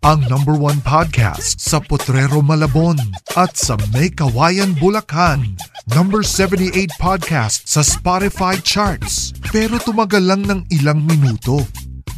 [0.00, 2.98] ang number one podcast sa Potrero Malabon
[3.38, 5.54] at sa May Kawayan, Bulacan.
[5.92, 11.62] Number 78 podcast sa Spotify charts pero tumagal lang ng ilang minuto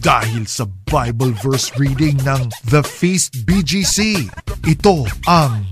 [0.01, 4.31] dahil sa Bible verse reading ng The Feast BGC.
[4.65, 5.69] Ito ang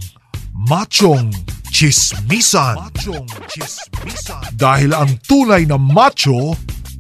[0.53, 1.33] Machong
[1.73, 2.77] Chismisan.
[2.77, 4.43] Machong Chismisan.
[4.59, 6.53] Dahil ang tunay na macho,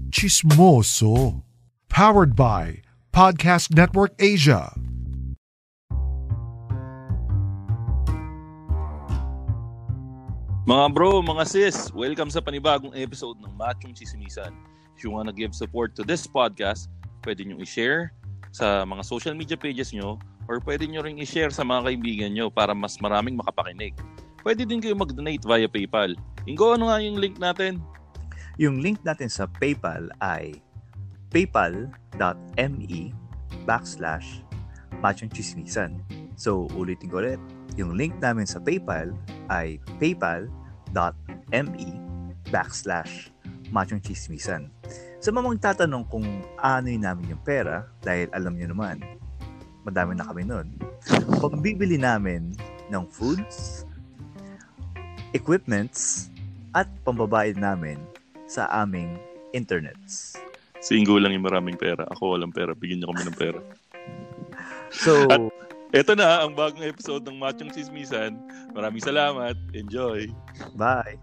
[0.08, 1.44] chismoso.
[1.90, 4.70] Powered by Podcast Network Asia.
[10.62, 14.54] Mga bro, mga sis, welcome sa panibagong episode ng Machong Sisimisan.
[14.94, 16.86] If you wanna give support to this podcast,
[17.26, 18.14] pwede nyo i-share
[18.54, 20.14] sa mga social media pages nyo
[20.46, 23.90] or pwede nyo ring i-share sa mga kaibigan nyo para mas maraming makapakinig.
[24.46, 26.14] Pwede din kayo mag-donate via PayPal.
[26.46, 27.82] Ingo, ano nga yung link natin?
[28.54, 30.62] Yung link natin sa PayPal ay
[31.30, 33.02] paypal.me
[33.64, 34.42] backslash
[35.00, 36.02] machongchismisan.
[36.36, 37.40] So, ulitin ko ulit.
[37.78, 39.14] Yung link namin sa PayPal
[39.48, 41.88] ay paypal.me
[42.50, 43.30] backslash
[43.70, 44.68] machongchismisan.
[45.20, 46.26] Sa mga magtatanong kung
[46.58, 48.96] ano yun namin yung pera, dahil alam nyo naman,
[49.86, 50.74] madami na kami nun.
[51.38, 52.56] Pagbibili namin
[52.90, 53.84] ng foods,
[55.36, 56.32] equipments,
[56.74, 57.98] at pambabayad namin
[58.46, 59.18] sa aming
[59.54, 60.38] internets.
[60.80, 62.08] Si Ingo lang yung maraming pera.
[62.08, 62.72] Ako walang pera.
[62.72, 63.60] Bigyan nyo kami ng pera.
[64.88, 65.28] So,
[65.92, 68.40] Ito na ang bagong episode ng Machong Sismisan.
[68.72, 69.58] Maraming salamat.
[69.76, 70.24] Enjoy.
[70.80, 71.20] bye!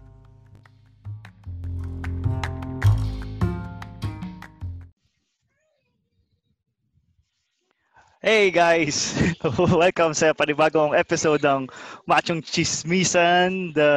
[8.22, 9.16] Hey guys!
[9.58, 11.66] Welcome sa panibagong episode ng
[12.06, 13.74] Machong Chismisan.
[13.74, 13.90] The,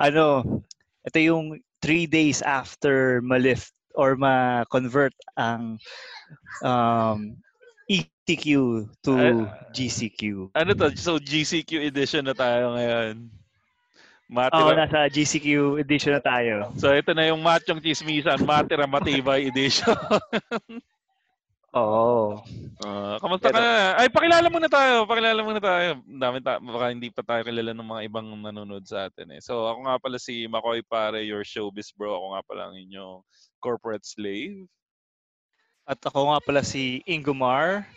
[0.00, 0.62] ano,
[1.04, 5.78] ito yung three days after ma-lift or ma-convert ang
[6.64, 7.36] um,
[7.90, 10.52] ETQ to GCQ.
[10.54, 10.94] Ano to?
[10.96, 13.28] So GCQ edition na tayo ngayon.
[14.32, 14.64] Matira.
[14.64, 16.72] Oo, nasa GCQ edition na tayo.
[16.80, 19.92] So ito na yung Machong Chismisan, Matira Matibay edition.
[21.72, 22.36] Oo.
[22.84, 23.96] Ah, kamusta Pero- ka na?
[23.96, 25.08] Ay, pakilala muna tayo.
[25.08, 26.04] Pakilala muna tayo.
[26.04, 29.40] Dami ta baka hindi pa tayo kilala ng mga ibang nanonood sa atin eh.
[29.40, 32.12] So, ako nga pala si Makoy Pare, your showbiz bro.
[32.12, 33.24] Ako nga pala ang inyong
[33.56, 34.68] corporate slave.
[35.88, 37.88] At ako nga pala si Ingomar,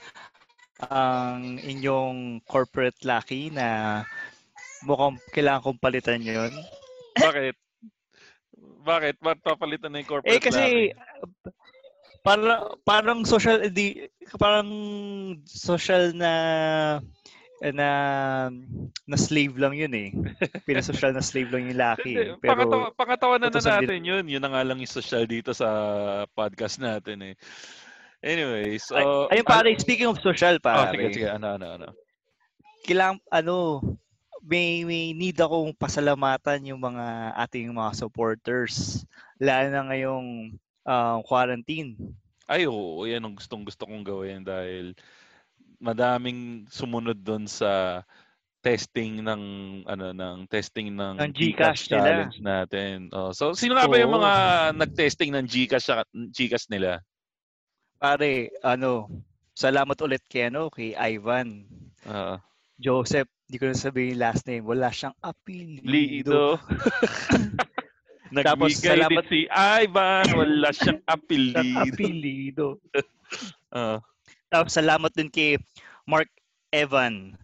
[0.88, 4.02] ang inyong corporate lucky na
[4.88, 6.52] mukhang kailangan kong palitan yon.
[7.20, 7.56] Bakit?
[8.88, 9.16] Bakit?
[9.20, 10.96] Ba't papalitan na yung corporate Eh kasi lahi?
[12.26, 14.10] Para parang social edi
[14.42, 14.66] parang
[15.46, 16.34] social na
[17.62, 17.90] na
[19.08, 20.10] na slave lang yun eh.
[20.68, 22.14] Pinasocial na slave lang yung laki.
[22.18, 22.34] Eh.
[22.42, 24.26] Pero pangatawa, pangatawa na, na natin yun.
[24.26, 25.70] Yun na nga lang yung social dito sa
[26.34, 27.36] podcast natin eh.
[28.26, 28.98] Anyway, so...
[29.30, 30.98] ay, ayun pare, speaking of social Oh, pare.
[30.98, 31.28] sige, sige.
[31.30, 31.88] Ano, ano, ano.
[32.90, 33.56] Kailangan ano
[34.46, 39.02] may may need akong pasalamatan yung mga ating mga supporters
[39.42, 40.54] lalo na ngayong
[40.86, 41.98] ah, quarantine.
[42.46, 43.04] Ay, oo.
[43.10, 44.94] Yan ang gustong gusto kong gawin dahil
[45.82, 48.02] madaming sumunod doon sa
[48.66, 49.42] testing ng
[49.86, 52.02] ano ng testing ng Ng GCash nila.
[52.02, 52.96] challenge natin.
[53.14, 54.34] Oh, so sino nga ba yung mga
[54.74, 55.94] nag-testing ng GCash
[56.34, 57.02] GCash nila?
[58.02, 59.10] Pare, ano,
[59.54, 61.70] salamat ulit kay ano, kay Ivan.
[62.10, 62.42] Ah,
[62.82, 64.66] Joseph, di ko na sabihin last name.
[64.66, 65.86] Wala siyang apelido.
[65.86, 66.46] Lido.
[68.42, 70.26] Tapos, salamat- si Ivan.
[70.34, 71.80] Wala siyang apelido.
[71.80, 72.68] apelido.
[73.70, 74.00] Ah,
[74.48, 75.60] Tapos salamat din kay
[76.04, 76.32] Mark
[76.72, 77.36] Evan.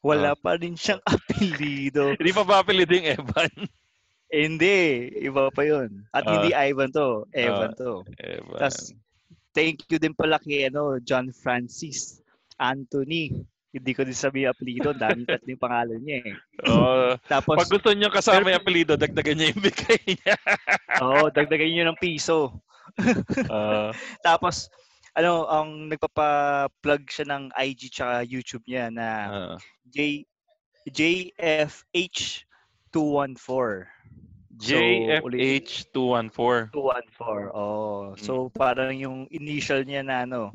[0.00, 0.36] Wala Ah.
[0.36, 2.12] pa rin siyang apelido.
[2.16, 3.48] Hindi pa ba apelido yung Evan?
[4.28, 4.76] Eh, hindi,
[5.18, 6.04] iba pa yun.
[6.12, 6.30] At Ah.
[6.36, 8.04] hindi Ivan to, Evan to.
[8.16, 8.58] Evan.
[8.60, 8.92] Tapos,
[9.50, 12.20] thank you din pala kay ano, John Francis
[12.56, 13.32] Anthony.
[13.70, 16.34] Hindi ko din sabi yung apelido, dami tatlo yung pangalan niya eh.
[16.66, 20.34] Oh, Tapos, pag gusto niyo kasama yung apelido, dagdagan niya yung bigay niya.
[20.98, 22.50] oh, dagdagan niyo ng piso.
[23.46, 23.94] Ah,
[24.26, 24.66] Tapos,
[25.14, 29.54] ano, ang nagpapa-plug siya ng IG tsaka YouTube niya na ah.
[29.86, 30.26] J
[30.90, 33.86] JFH214.
[34.60, 36.68] JFH214.
[36.74, 37.54] 214.
[37.54, 40.52] Oh, so parang yung initial niya na ano,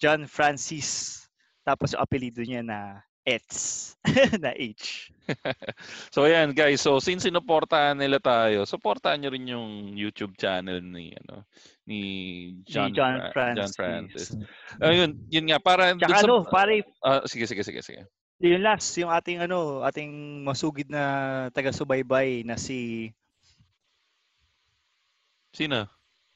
[0.00, 1.20] John Francis.
[1.62, 2.78] Tapos yung apelido niya na
[3.22, 3.94] Ets
[4.42, 5.14] na H.
[6.10, 11.14] so ayan guys, so since sinuportahan nila tayo, supportahan niyo rin yung YouTube channel ni
[11.14, 11.46] ano
[11.86, 12.00] ni
[12.66, 13.54] John, ni John Fra- Francis.
[13.54, 14.26] John Francis.
[14.82, 18.02] Ayun, yun nga para Tsaka sa- ano, pare, Ah, sige sige sige sige.
[18.42, 20.10] yung last, yung ating ano, ating
[20.42, 21.02] masugid na
[21.54, 23.06] taga-subaybay na si
[25.52, 25.86] Sino?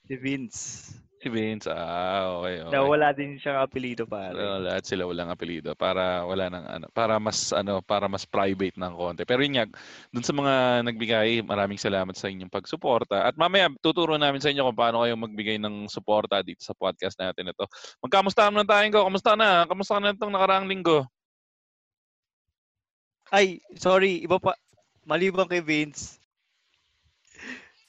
[0.06, 0.94] si Vince.
[1.26, 1.67] Si Vince.
[1.67, 2.62] Ah, okay.
[2.62, 2.70] okay.
[2.70, 4.38] Na wala din siyang apelido pare.
[4.38, 8.78] Uh, lahat sila walang apelyido para wala nang ano para mas ano para mas private
[8.78, 9.26] ng konti.
[9.26, 9.67] Pero yun nga,
[10.14, 10.55] dun sa mga
[10.87, 13.26] nagbigay, maraming salamat sa inyong pagsuporta.
[13.26, 17.19] At mamaya tuturo namin sa inyo kung paano kayo magbigay ng suporta dito sa podcast
[17.19, 17.67] natin ito.
[17.99, 19.11] Magkamusta naman tayo ko?
[19.11, 19.67] Kamusta na?
[19.67, 21.11] Kamusta ka na itong nakaraang linggo?
[23.34, 24.55] Ay, sorry, iba pa.
[25.02, 26.22] Maliban kay Vince.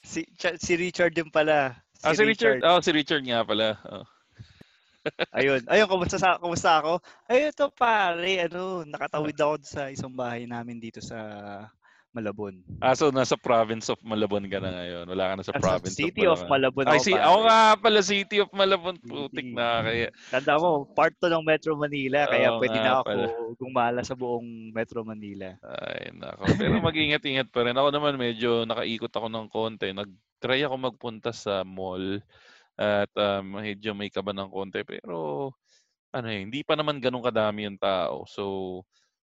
[0.02, 1.78] Si, si Richard din pala.
[2.04, 2.60] Ah, si Richard.
[2.62, 3.78] Oh, si Richard nga pala.
[3.88, 4.04] Oh.
[5.38, 5.64] Ayun.
[5.70, 7.00] Ayun, kumusta, sa, kumusta ako?
[7.30, 11.16] Ay, ito pare, ano, nakatawid ako sa isang bahay namin dito sa
[12.08, 12.64] Malabon.
[12.80, 15.06] Ah, so nasa province of Malabon ka na ngayon.
[15.12, 17.24] Wala ka na sa Nasa province City of Malabon Ay, ako, si, pare.
[17.24, 18.96] ako nga pala, City of Malabon.
[19.04, 20.08] Putik na kaya.
[20.32, 23.26] Tanda mo, part to ng Metro Manila, kaya Oo pwede na ako pala.
[23.60, 25.52] gumala sa buong Metro Manila.
[25.62, 26.42] Ay, nako.
[26.56, 27.76] Pero mag-ingat-ingat pa rin.
[27.76, 29.92] Ako naman medyo nakaikot ako ng konti.
[30.38, 32.22] Nag-try ako magpunta sa mall
[32.78, 34.86] at um, medyo may kaba ng konti.
[34.86, 35.50] Pero
[36.14, 38.22] ano eh, hindi pa naman ganun kadami yung tao.
[38.30, 38.42] So,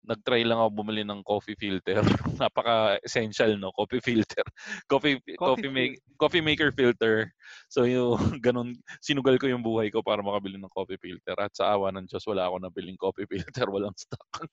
[0.04, 2.04] nag-try lang ako bumili ng coffee filter.
[2.44, 3.71] Napaka-essential, no?
[3.71, 4.44] Coffee filter.
[4.92, 7.31] Coffee, coffee, make, coffee maker filter.
[7.71, 11.39] So, yung ganun, sinugal ko yung buhay ko para makabili ng coffee filter.
[11.39, 13.63] At sa awa ng Diyos, wala ako nabiling coffee filter.
[13.71, 14.44] Walang stock.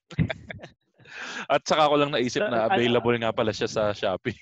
[1.51, 4.39] At saka ko lang naisip na available nga pala siya sa Shopee.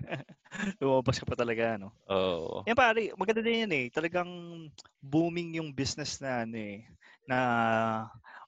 [0.80, 1.92] Lumabas ka pa talaga, no?
[2.10, 2.62] Oo.
[2.66, 3.86] Yan pare, maganda din yan eh.
[3.90, 4.26] Talagang
[5.02, 6.86] booming yung business na ano eh,
[7.26, 7.38] na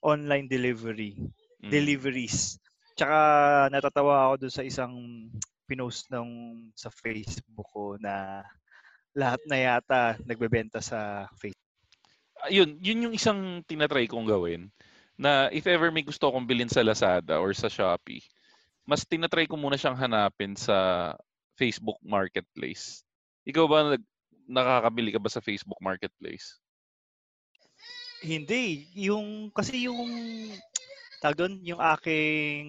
[0.02, 1.18] online delivery,
[1.58, 1.74] Mm.
[1.74, 2.62] deliveries.
[2.94, 3.18] Tsaka
[3.70, 4.94] natatawa ako dun sa isang
[5.66, 6.28] pinost ng
[6.72, 8.46] sa Facebook ko na
[9.12, 11.66] lahat na yata nagbebenta sa Facebook.
[12.46, 14.70] Ayun, yun yung isang tinatry kong gawin
[15.18, 18.22] na if ever may gusto akong bilhin sa Lazada or sa Shopee,
[18.86, 21.12] mas tinatry ko muna siyang hanapin sa
[21.58, 23.02] Facebook Marketplace.
[23.42, 24.04] Ikaw ba nag,
[24.46, 26.62] nakakabili ka ba sa Facebook Marketplace?
[28.22, 30.06] Hindi, yung kasi yung
[31.18, 32.66] tawag doon, yung aking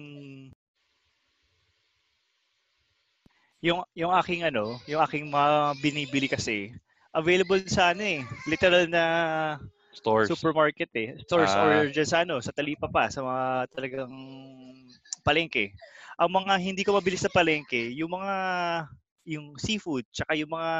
[3.60, 6.72] yung yung aking ano, yung aking mga binibili kasi
[7.12, 9.04] available sa ano eh, literal na
[9.90, 10.30] Stores?
[10.30, 11.66] supermarket eh, stores Ah.
[11.66, 13.44] or sa ano, sa Talipa pa, sa mga
[13.74, 14.14] talagang
[15.26, 15.74] palengke.
[16.20, 18.34] Ang mga hindi ko mabili sa palengke, yung mga
[19.24, 20.72] yung seafood, tsaka yung mga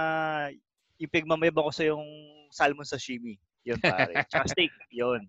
[1.00, 2.04] yung pigmamayabang ko sa yung
[2.52, 3.40] salmon sashimi.
[3.64, 4.12] Yun pare.
[4.28, 5.25] Tsaka steak, yun.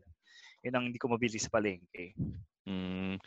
[0.63, 2.15] Yun ang hindi ko mabili sa palengke.
[2.67, 3.17] Mm.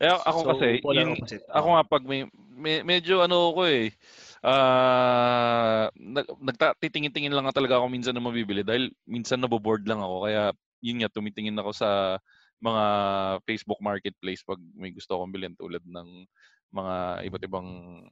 [0.00, 1.14] Eh, ako So, kasi, yun,
[1.46, 3.94] ako nga pag may, me- medyo ano ko eh,
[4.42, 10.02] ah nag, nagta- titingin-tingin lang nga talaga ako minsan na mabibili dahil minsan naboboard lang
[10.02, 10.26] ako.
[10.26, 10.50] Kaya
[10.82, 12.18] yun nga, tumitingin ako sa
[12.60, 12.84] mga
[13.48, 16.28] Facebook Marketplace pag may gusto akong bilhin tulad ng
[16.70, 16.94] mga
[17.26, 17.68] iba't ibang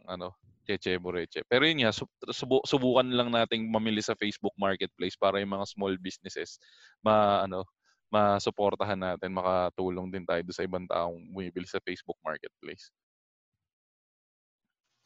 [0.08, 0.34] ano,
[0.66, 1.46] cheche, boreche.
[1.46, 5.68] Pero yun nga, sub- subu- subukan lang nating mamili sa Facebook Marketplace para yung mga
[5.70, 6.58] small businesses
[7.00, 7.64] ma ano,
[8.12, 12.88] masuportahan natin, makatulong din tayo sa ibang taong bumibili sa Facebook Marketplace.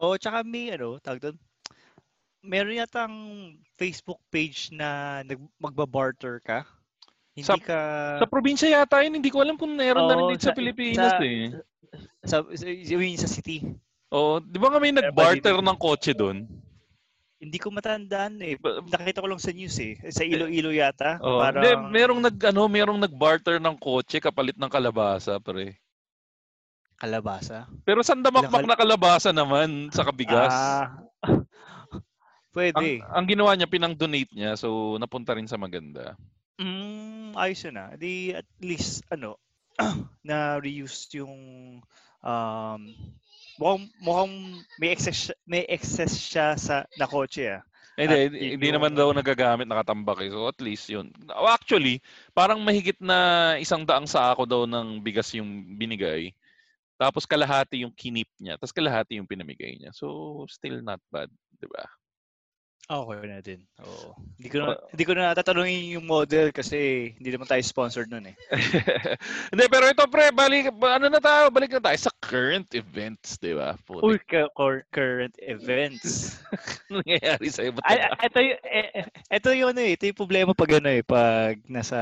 [0.03, 1.37] Oh, tsaka may ano, tawag doon.
[2.43, 3.15] Meron yatang
[3.79, 6.67] Facebook page na nag magba-barter ka.
[7.33, 7.81] Hindi Sa- ka
[8.21, 11.13] Sa probinsya yata yun, hindi ko alam kung meron na rin dito sa, sa- Pilipinas
[11.17, 11.49] sa- eh.
[12.29, 13.65] sa, sa, yun sa city.
[14.13, 16.45] Oo, di ba nga may Pero nag-barter ng kotse doon?
[17.43, 18.55] Hindi ko matandaan eh.
[18.61, 19.99] Nakita ko lang sa news eh.
[20.13, 21.19] Sa Iloilo yata.
[21.25, 21.41] Oo.
[21.41, 25.75] parang, Hindi, merong nag ano, merong nag-barter ng kotse kapalit ng kalabasa, pre.
[27.03, 27.67] kalabasa.
[27.83, 30.55] Pero saan damakmak Ilang na kalabasa naman sa kabigas?
[30.55, 31.43] Ah, ang,
[32.55, 33.03] pwede.
[33.03, 36.15] ang ginawa niya, pinang-donate niya, so napunta rin sa maganda.
[36.61, 37.91] Mm, ayos yun ah.
[37.97, 39.41] Di at least ano
[40.29, 41.35] na reuse yung
[42.23, 42.81] um
[43.57, 44.35] mukhang, mukhang
[44.77, 47.63] may excess may excess siya sa na kotse ah.
[47.93, 50.33] Hindi, hindi, naman daw nagagamit, nakatambak eh.
[50.33, 51.13] So at least yun.
[51.29, 52.01] Actually,
[52.33, 56.33] parang mahigit na isang daang sako daw ng bigas yung binigay.
[56.97, 58.57] Tapos kalahati yung kinip niya.
[58.57, 59.93] Tapos kalahati yung pinamigay niya.
[59.93, 61.29] So still not bad,
[61.61, 61.85] di ba?
[62.93, 63.61] Okay na din.
[63.81, 64.13] Oo.
[64.37, 68.29] Hindi ko na, hindi ko na tatanungin yung model kasi hindi naman tayo sponsored nun
[68.29, 68.37] eh.
[69.53, 73.57] Hindi, pero ito pre, balik, ano na tayo, balik na tayo sa current events, di
[73.57, 73.79] ba?
[73.89, 74.05] Putik.
[74.05, 76.37] Uy, cu- cur- current events.
[76.93, 77.81] Ano nangyayari sa iba?
[77.89, 80.89] Ay, ay, ito, yung, eh, eh, ito yung ano eh, ito yung problema pag ano
[80.93, 81.99] eh, pag nasa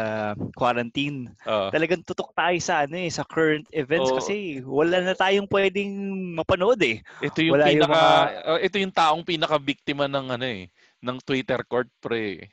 [0.59, 1.31] quarantine.
[1.47, 1.71] Oo.
[1.71, 4.19] Talagang tutok tayo sa ano eh, sa current events Oo.
[4.19, 5.95] kasi wala na tayong pwedeng
[6.35, 6.99] mapanood eh.
[7.23, 10.67] ito yung wala yung pinaka, mga- oh, ito yung taong pinaka-biktima ng ano eh,
[11.01, 12.51] ng Twitter court pre.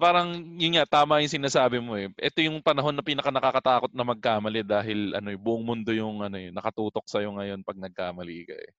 [0.00, 2.08] Parang yun nga tama yung sinasabi mo eh.
[2.16, 6.40] Ito yung panahon na pinaka nakakatakot na magkamali dahil ano eh, buong mundo yung ano
[6.40, 8.70] eh, nakatutok sa ngayon pag nagkamali ka eh.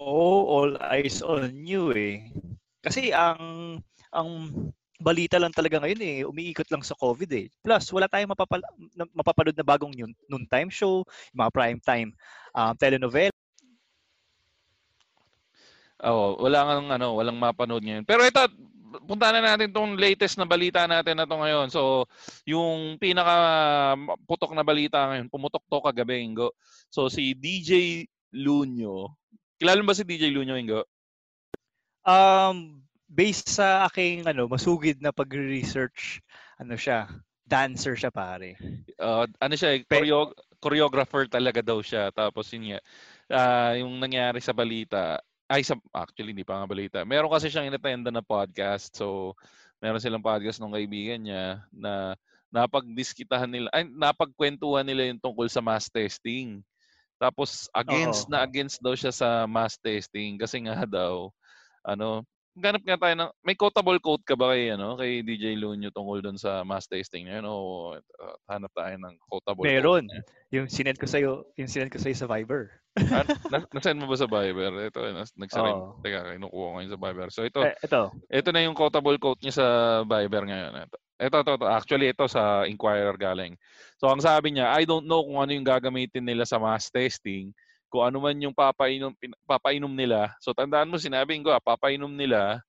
[0.00, 2.28] Oo, all eyes on you eh.
[2.84, 3.76] Kasi ang
[4.12, 4.28] ang
[5.00, 7.48] balita lang talaga ngayon eh, umiikot lang sa COVID eh.
[7.64, 8.68] Plus, wala tayong mapapal-
[9.16, 12.10] mapapanood na bagong noon, noontime show, mga prime time
[12.52, 13.39] um, telenovela.
[16.00, 18.08] Oo, wala nga ano, walang mapanood ngayon.
[18.08, 18.40] Pero ito,
[19.04, 21.68] punta na natin tong latest na balita natin na to ngayon.
[21.70, 22.08] So,
[22.48, 23.36] yung pinaka
[24.26, 26.56] putok na balita ngayon, pumutok to kagabi, Ingo.
[26.90, 28.04] So, si DJ
[28.34, 29.14] Lunyo.
[29.60, 30.82] Kilala mo ba si DJ Lunyo, Ingo?
[32.02, 36.24] Um, based sa aking ano, masugid na pag-research,
[36.56, 37.12] ano siya,
[37.44, 38.56] dancer siya pare.
[38.96, 42.14] Uh, ano siya, eh, choreo- choreographer talaga daw siya.
[42.14, 42.80] Tapos yun nga,
[43.34, 45.18] ah, yung nangyari sa balita,
[45.50, 46.98] ay sa, actually hindi pa nga balita.
[47.02, 48.94] Meron kasi siyang inattenda na podcast.
[48.94, 49.34] So,
[49.82, 52.14] meron silang podcast ng kaibigan niya na
[52.54, 56.62] napagdiskitahan nila, ay napagkwentuhan nila yung tungkol sa mass testing.
[57.18, 58.30] Tapos against Oo.
[58.30, 61.34] na against daw siya sa mass testing kasi nga daw
[61.82, 62.22] ano,
[62.60, 66.20] ganap nga tayo ng may quotable quote ka ba kay ano kay DJ Lunyo tungkol
[66.20, 67.54] doon sa mass testing na yun o
[67.96, 70.04] uh, hanap tayo ng quotable Meron.
[70.04, 70.22] quote niya.
[70.50, 72.74] Yung sinend ko sa'yo, yung sinend ko sa'yo sa Viber.
[72.98, 73.22] Ah,
[73.54, 74.90] na, nasend mo ba sa Viber?
[74.90, 75.78] Ito, nas, nagsarin.
[75.78, 76.02] Oo.
[76.02, 77.28] Teka, kinukuha ko ngayon sa Viber.
[77.30, 78.02] So ito, Eh, ito.
[78.26, 79.66] ito na yung quotable quote niya sa
[80.04, 80.72] Viber ngayon.
[80.84, 81.66] Ito, ito, ito, ito.
[81.70, 83.54] Actually, ito sa Inquirer galing.
[84.02, 87.54] So ang sabi niya, I don't know kung ano yung gagamitin nila sa mass testing,
[87.90, 89.12] kung ano man yung papainom,
[89.44, 90.30] papainom nila.
[90.38, 92.62] So tandaan mo, sinabi ko, ah, papainom nila,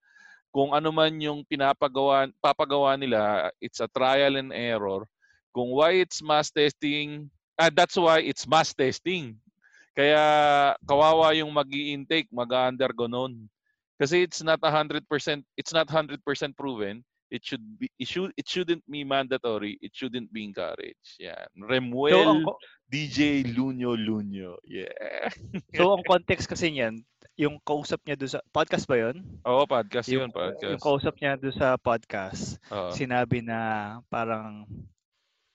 [0.50, 5.06] kung ano man yung pinapagawa, papagawa nila, it's a trial and error.
[5.54, 9.38] Kung why it's mass testing, ah, that's why it's mass testing.
[9.94, 10.24] Kaya
[10.84, 13.48] kawawa yung mag intake mag-undergo nun.
[14.02, 15.06] Kasi it's not 100%,
[15.54, 16.18] it's not 100%
[16.58, 17.06] proven.
[17.32, 19.80] It should be it should it shouldn't be mandatory.
[19.80, 21.00] It shouldn't be encouraged.
[21.16, 22.60] So, Remuel ko-
[22.92, 24.60] DJ Lunyo Lunyo.
[24.68, 25.32] Yeah.
[25.80, 27.00] so, ang context kasi niyan,
[27.40, 29.24] yung kausap niya doon sa, podcast ba yun?
[29.48, 30.76] Oo, podcast yun, Yung, podcast.
[30.76, 32.92] yung kausap niya doon sa podcast, Oo.
[32.92, 33.60] sinabi na
[34.12, 34.68] parang,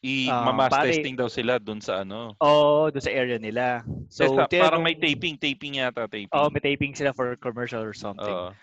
[0.01, 2.33] I-mass Ah, pare- testing daw sila dun sa ano.
[2.39, 3.83] oh, doon sa area nila.
[4.09, 6.31] So, So, parang may taping, taping yata, taping.
[6.31, 8.25] Oh, may taping sila for commercial or something.
[8.25, 8.55] Oo.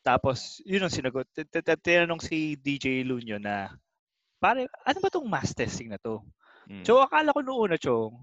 [0.00, 1.28] Tapos, yun ang sinagot.
[1.84, 3.70] Tinanong si DJ Lunyo na,
[4.42, 6.24] pare, ano ba tong mass testing na to?
[6.66, 8.16] Mm, So, akala ko noong una, Chong,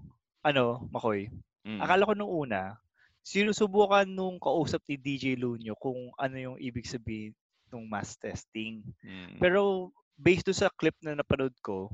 [0.44, 1.30] ano, Makoy,
[1.64, 1.80] mm.
[1.80, 2.76] akala ko noong una,
[3.24, 7.32] sinusubukan nung kausap ni DJ Lunyo kung ano yung ibig sabihin
[7.72, 8.84] ng mass testing.
[9.00, 9.40] Mm.
[9.40, 11.88] Pero, based doon sa clip na napanood ko,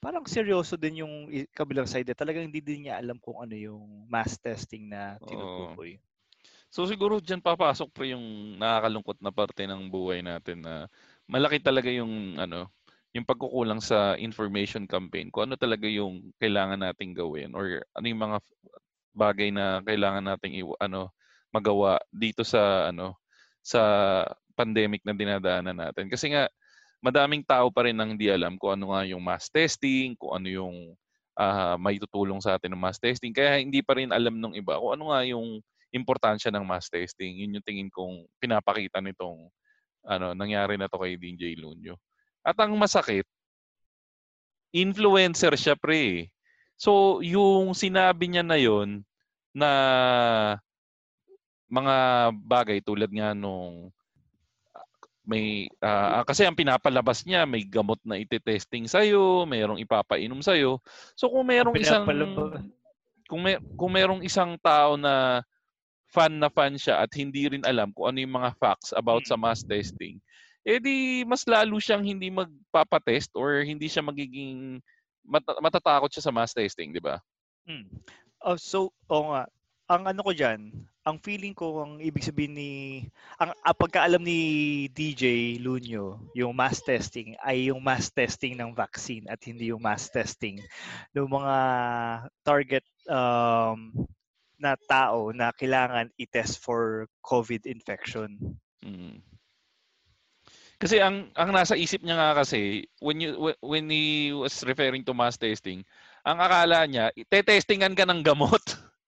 [0.00, 1.14] parang seryoso din yung
[1.54, 2.08] kabilang side.
[2.16, 6.00] Talagang hindi din niya alam kung ano yung mass testing na tinutukoy.
[6.70, 10.86] So siguro diyan papasok pre yung nakakalungkot na parte ng buhay natin na
[11.26, 12.70] malaki talaga yung ano,
[13.10, 15.34] yung pagkukulang sa information campaign.
[15.34, 18.38] Kung ano talaga yung kailangan nating gawin or ano yung mga
[19.14, 21.10] bagay na kailangan nating iwa, ano
[21.50, 23.18] magawa dito sa ano
[23.66, 23.82] sa
[24.54, 26.06] pandemic na dinadaanan natin.
[26.06, 26.46] Kasi nga
[27.02, 30.46] madaming tao pa rin nang hindi alam kung ano nga yung mass testing, kung ano
[30.46, 30.76] yung
[31.34, 33.34] ah, may tutulong sa atin ng mass testing.
[33.34, 35.58] Kaya hindi pa rin alam ng iba kung ano nga yung
[35.90, 37.42] importansya ng mass testing.
[37.42, 39.50] Yun yung tingin kong pinapakita nitong
[40.06, 41.98] ano, nangyari na to kay DJ Lunyo.
[42.40, 43.28] At ang masakit,
[44.72, 46.30] influencer siya pre.
[46.80, 49.04] So, yung sinabi niya na yon
[49.52, 49.70] na
[51.70, 51.96] mga
[52.34, 53.92] bagay tulad nga nung
[55.30, 60.58] may ah, kasi ang pinapalabas niya may gamot na ite-testing sa iyo, mayroong ipapainom sa
[60.58, 60.82] iyo.
[61.14, 62.02] So kung merong isang
[63.30, 65.46] kung may, kung merong isang tao na
[66.10, 69.38] fan na fan siya at hindi rin alam kung ano yung mga facts about sa
[69.38, 70.18] mass testing,
[70.66, 74.82] eh di mas lalo siyang hindi magpapatest or hindi siya magiging
[75.24, 77.22] mat- matatakot siya sa mass testing, di ba?
[77.64, 77.86] Hmm.
[78.42, 79.46] Oh, so, oo nga.
[79.90, 80.70] Ang ano ko diyan,
[81.02, 82.70] ang feeling ko ang ibig sabihin ni
[83.40, 89.26] ang, ang pagkaalam ni DJ Lunyo, yung mass testing ay yung mass testing ng vaccine
[89.26, 90.62] at hindi yung mass testing
[91.16, 91.56] ng mga
[92.44, 94.06] target um,
[94.60, 98.36] na tao na kailangan i-test for COVID infection.
[98.84, 99.24] Mm.
[100.80, 105.04] Kasi ang ang nasa isip niya nga kasi when you wh- when he was referring
[105.04, 105.84] to mass testing,
[106.24, 108.60] ang akala niya itetestingan ka ng gamot.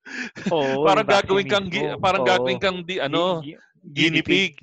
[0.52, 2.28] Oo, parang gagawin kang gi- parang Oo.
[2.28, 3.40] gagawin kang di, ano
[3.80, 4.60] guinea pig.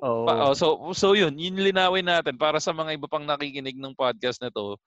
[0.00, 0.24] Oo.
[0.24, 3.92] Pa- oh, so so yun, yun linawin natin para sa mga iba pang nakikinig ng
[3.92, 4.80] podcast na to.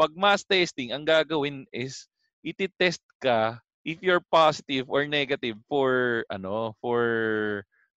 [0.00, 2.08] Pag mass testing, ang gagawin is
[2.40, 7.04] iti-test ka if you're positive or negative for ano, for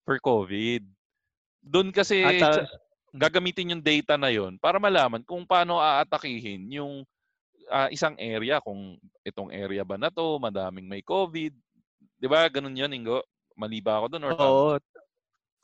[0.03, 0.83] for COVID.
[1.63, 2.67] Doon kasi At, ah, sa-
[3.13, 6.93] gagamitin yung data na yon para malaman kung paano aatakihin yung
[7.71, 11.53] ah, isang area kung itong area ba na to, madaming may COVID.
[12.19, 12.47] 'Di ba?
[12.47, 13.23] Ganun 'yon, Ingo.
[13.53, 14.33] Mali ba ako doon or?
[14.33, 14.69] Oo.
[14.79, 15.02] Tama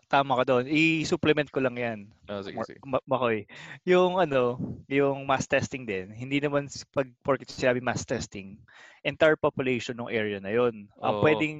[0.10, 0.66] ka doon.
[0.66, 2.00] I-supplement ko lang 'yan.
[2.26, 2.82] Ah, sige, sige.
[2.84, 3.46] Ma- Makoy.
[3.86, 4.58] Yung ano,
[4.90, 8.58] yung mass testing din, hindi naman pag porket sinabi mass testing,
[9.06, 10.90] entire population ng area na 'yon.
[11.00, 11.24] Ang Oo.
[11.24, 11.58] pwedeng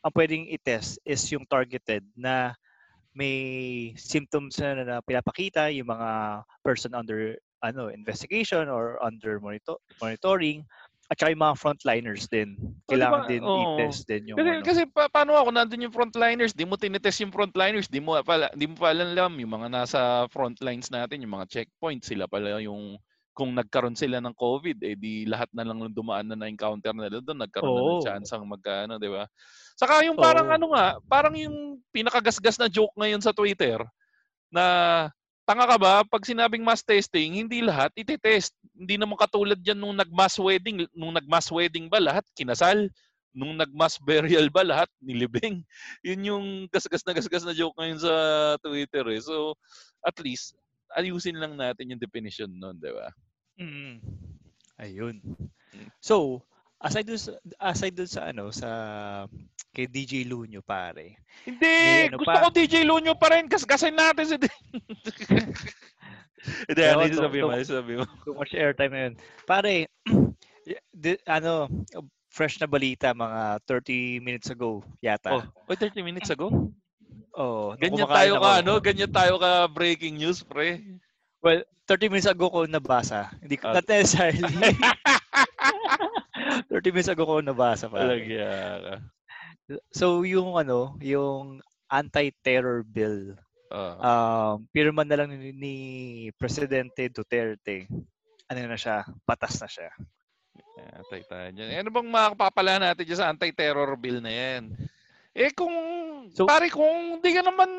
[0.00, 2.56] ang pwedeng i-test is yung targeted na
[3.12, 10.64] may symptoms na, na pinapakita yung mga person under ano investigation or under monitor, monitoring
[11.10, 12.54] at saka yung mga frontliners din.
[12.88, 13.26] Oh, Kailangan ba?
[13.26, 13.98] din Oo.
[13.98, 14.62] i-test din yung Kasi, ano.
[14.62, 18.46] kasi pa, paano ako nandun yung frontliners, di mo tinetest yung frontliners, di mo pala
[18.54, 20.00] di mo pala alam yung mga nasa
[20.30, 22.94] frontlines natin, yung mga checkpoints, sila pala yung
[23.34, 27.18] kung nagkaroon sila ng COVID, eh di lahat na lang ng dumaan na na-encounter nila
[27.22, 29.26] doon, nagkaroon na ng chance ang magkaano, di ba?
[29.78, 30.60] Saka yung parang Oo.
[30.60, 33.80] ano nga, parang yung pinakagasgas na joke ngayon sa Twitter
[34.52, 34.66] na
[35.50, 38.54] tanga ka ba pag sinabing mass testing, hindi lahat ite-test.
[38.70, 42.86] Hindi naman katulad yan nung nag-mass wedding, nung nag-mass wedding ba lahat kinasal,
[43.34, 45.66] nung nag-mass burial ba lahat nilibing.
[46.06, 48.14] Yun yung gasgas na gasgas na joke ngayon sa
[48.62, 49.18] Twitter eh.
[49.18, 49.58] So
[50.06, 50.54] at least
[50.94, 53.10] ayusin lang natin yung definition nun, di ba?
[53.58, 53.98] Mm.
[54.78, 55.18] Ayun.
[55.98, 56.46] So,
[56.78, 58.70] aside dun sa, aside dun sa ano sa
[59.70, 61.22] kay DJ Lunyo pare.
[61.46, 62.42] Hindi, May ano gusto pa?
[62.42, 64.36] ko DJ Lunyo pa rin, gasgasin natin si
[66.68, 68.04] Hindi, ano yung sabi mo, sabi mo.
[68.24, 69.14] Too much airtime na yun.
[69.44, 69.86] Pare,
[71.04, 71.68] di- ano,
[72.32, 75.38] fresh na balita mga 30 minutes ago yata.
[75.38, 76.72] Oh, wait, 30 minutes ago?
[77.36, 78.42] Oh, Ganyan tayo ako.
[78.42, 78.72] ka, ano?
[78.80, 80.82] Ganyan tayo ka breaking news, pre.
[81.44, 83.30] Well, 30 minutes ago ko nabasa.
[83.38, 83.78] Hindi ko, Ah.
[83.78, 84.40] not necessarily.
[86.72, 88.00] 30 minutes ago ko nabasa pa.
[88.00, 88.48] Talagya
[88.80, 88.94] ka.
[89.90, 93.34] So, yung ano, yung anti-terror bill
[93.70, 93.94] Ah.
[94.58, 95.74] um, pirma na lang ni, ni
[96.34, 97.86] Presidente Duterte.
[98.50, 99.06] Ano na siya?
[99.22, 99.94] Patas na siya.
[100.98, 101.78] Atay tayo dyan.
[101.86, 104.74] Ano bang makapapala natin dyan sa anti-terror bill na yan?
[105.30, 105.70] Eh kung,
[106.34, 107.70] So- pare, kung di ka naman,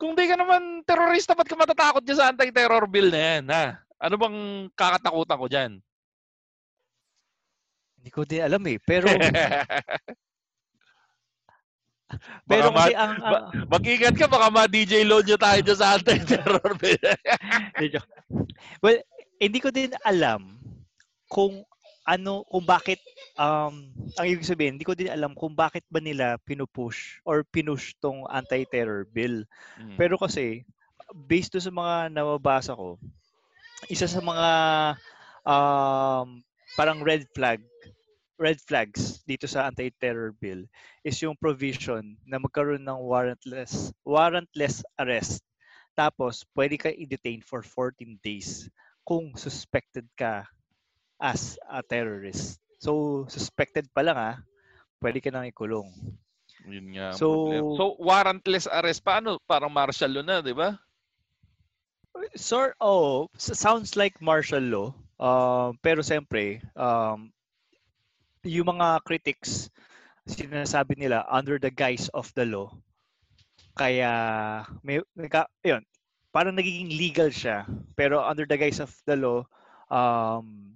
[0.00, 3.84] kung di ka naman terorista, ba't ka matatakot dyan sa anti-terror bill na yan, ha?
[4.00, 4.38] Ano bang
[4.72, 5.72] kakatakutan ko dyan?
[8.00, 8.80] Hindi ko din alam eh.
[8.80, 9.06] Pero,
[12.12, 13.12] baka pero ma- kasi ang...
[13.18, 16.72] ba- ang- mag-ingat ka, baka ma-DJ load nyo tayo dyan sa anti-terror
[18.82, 18.98] well,
[19.40, 20.60] hindi ko din alam
[21.26, 21.64] kung
[22.02, 22.98] ano, kung bakit,
[23.38, 23.86] um,
[24.18, 28.26] ang ibig sabihin, hindi ko din alam kung bakit ba nila pinupush or pinush tong
[28.26, 29.46] anti-terror bill.
[29.78, 29.94] Mm.
[29.94, 30.66] Pero kasi,
[31.14, 32.98] based doon sa mga nababasa ko,
[33.86, 34.48] isa sa mga
[35.46, 36.42] um,
[36.74, 37.62] parang red flag,
[38.42, 40.66] red flags dito sa anti-terror bill
[41.06, 45.46] is yung provision na magkaroon ng warrantless warrantless arrest.
[45.94, 48.66] Tapos, pwede ka i-detain for 14 days
[49.06, 50.42] kung suspected ka
[51.22, 52.58] as a terrorist.
[52.82, 54.36] So, suspected pa lang ah,
[54.98, 55.92] pwede ka nang ikulong.
[56.66, 57.14] Yun nga.
[57.14, 57.70] So- problema.
[57.78, 59.38] so, warrantless arrest, paano?
[59.46, 60.74] Parang martial law na, di ba?
[62.36, 64.88] Sort oh, sounds like martial law.
[65.22, 67.30] Um, pero siyempre, um,
[68.46, 69.70] yung mga critics,
[70.26, 72.70] sinasabi nila under the guise of the law.
[73.78, 74.10] Kaya,
[74.82, 75.82] may, nagka, yun,
[76.34, 77.64] parang nagiging legal siya.
[77.94, 79.40] Pero under the guise of the law,
[79.88, 80.74] um,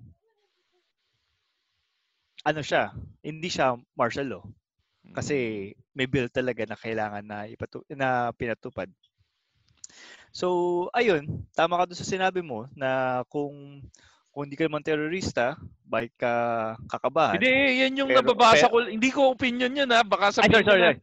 [2.47, 2.95] ano siya,
[3.27, 4.45] hindi siya martial law.
[5.17, 8.87] Kasi may bill talaga na kailangan na, ipatu- na pinatupad.
[10.37, 13.81] So, ayun, tama ka doon sa sinabi mo na kung
[14.37, 15.57] kung hindi ka naman terorista,
[15.89, 16.33] bakit ka
[16.93, 17.41] kakabahan?
[17.41, 18.77] Hindi, yan yung Pero- nababasa pero- ko.
[18.85, 20.05] Hindi ko opinion yun, ha?
[20.05, 20.83] Baka sabihin sorry, sorry.
[20.85, 20.99] sorry.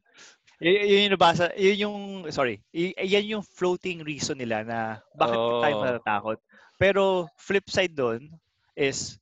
[0.62, 1.98] Y- yun yung nabasa, yun yung,
[2.30, 5.82] sorry, y- yan yung floating reason nila na bakit tayo Oh.
[5.82, 6.38] matatakot.
[6.78, 8.30] Pero flip side doon
[8.78, 9.18] is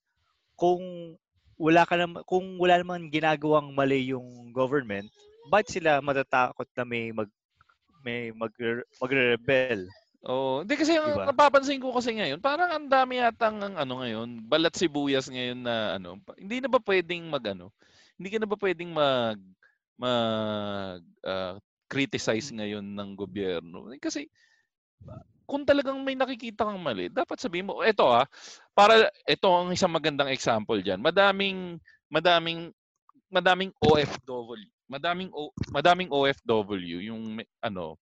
[0.59, 1.15] kung
[1.55, 5.07] wala ka naman, kung wala naman ginagawang mali yung government,
[5.47, 7.31] bakit sila matatakot na may mag
[8.03, 8.51] may mag
[8.99, 9.87] magre-rebel?
[10.21, 11.25] Oh, hindi kasi Diba?
[11.25, 15.97] napapansin ko kasi ngayon, parang ang dami yatang ang ano ngayon, balat sibuyas ngayon na
[15.97, 17.73] ano, hindi na ba pwedeng mag ano,
[18.21, 19.41] hindi ka na ba pwedeng mag
[19.97, 21.57] mag ah,
[21.89, 23.89] criticize ngayon ng gobyerno?
[23.89, 24.29] Eh, Kasi
[25.49, 28.29] kung talagang may nakikita kang mali, dapat sabihin mo, eto ah,
[28.77, 31.01] para ito ang isang magandang example diyan.
[31.01, 32.69] Madaming madaming
[33.33, 37.97] madaming OFW, madaming o, madaming OFW yung ano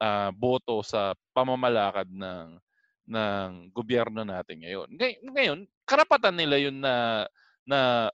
[0.00, 2.58] ah, boto sa pamamalakad ng
[3.06, 4.88] ng gobyerno natin ngayon.
[4.98, 7.26] Ngay- Ngayon, karapatan nila yun na
[7.66, 8.10] na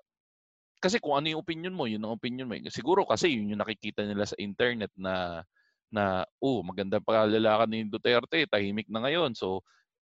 [0.82, 2.54] kasi kung ano yung opinion mo, yun ang opinion mo.
[2.58, 2.66] eh.
[2.68, 5.46] Siguro kasi yun yung nakikita nila sa internet na
[5.92, 9.36] na oh, maganda pa lalakad ni Duterte, tahimik na ngayon.
[9.36, 9.62] So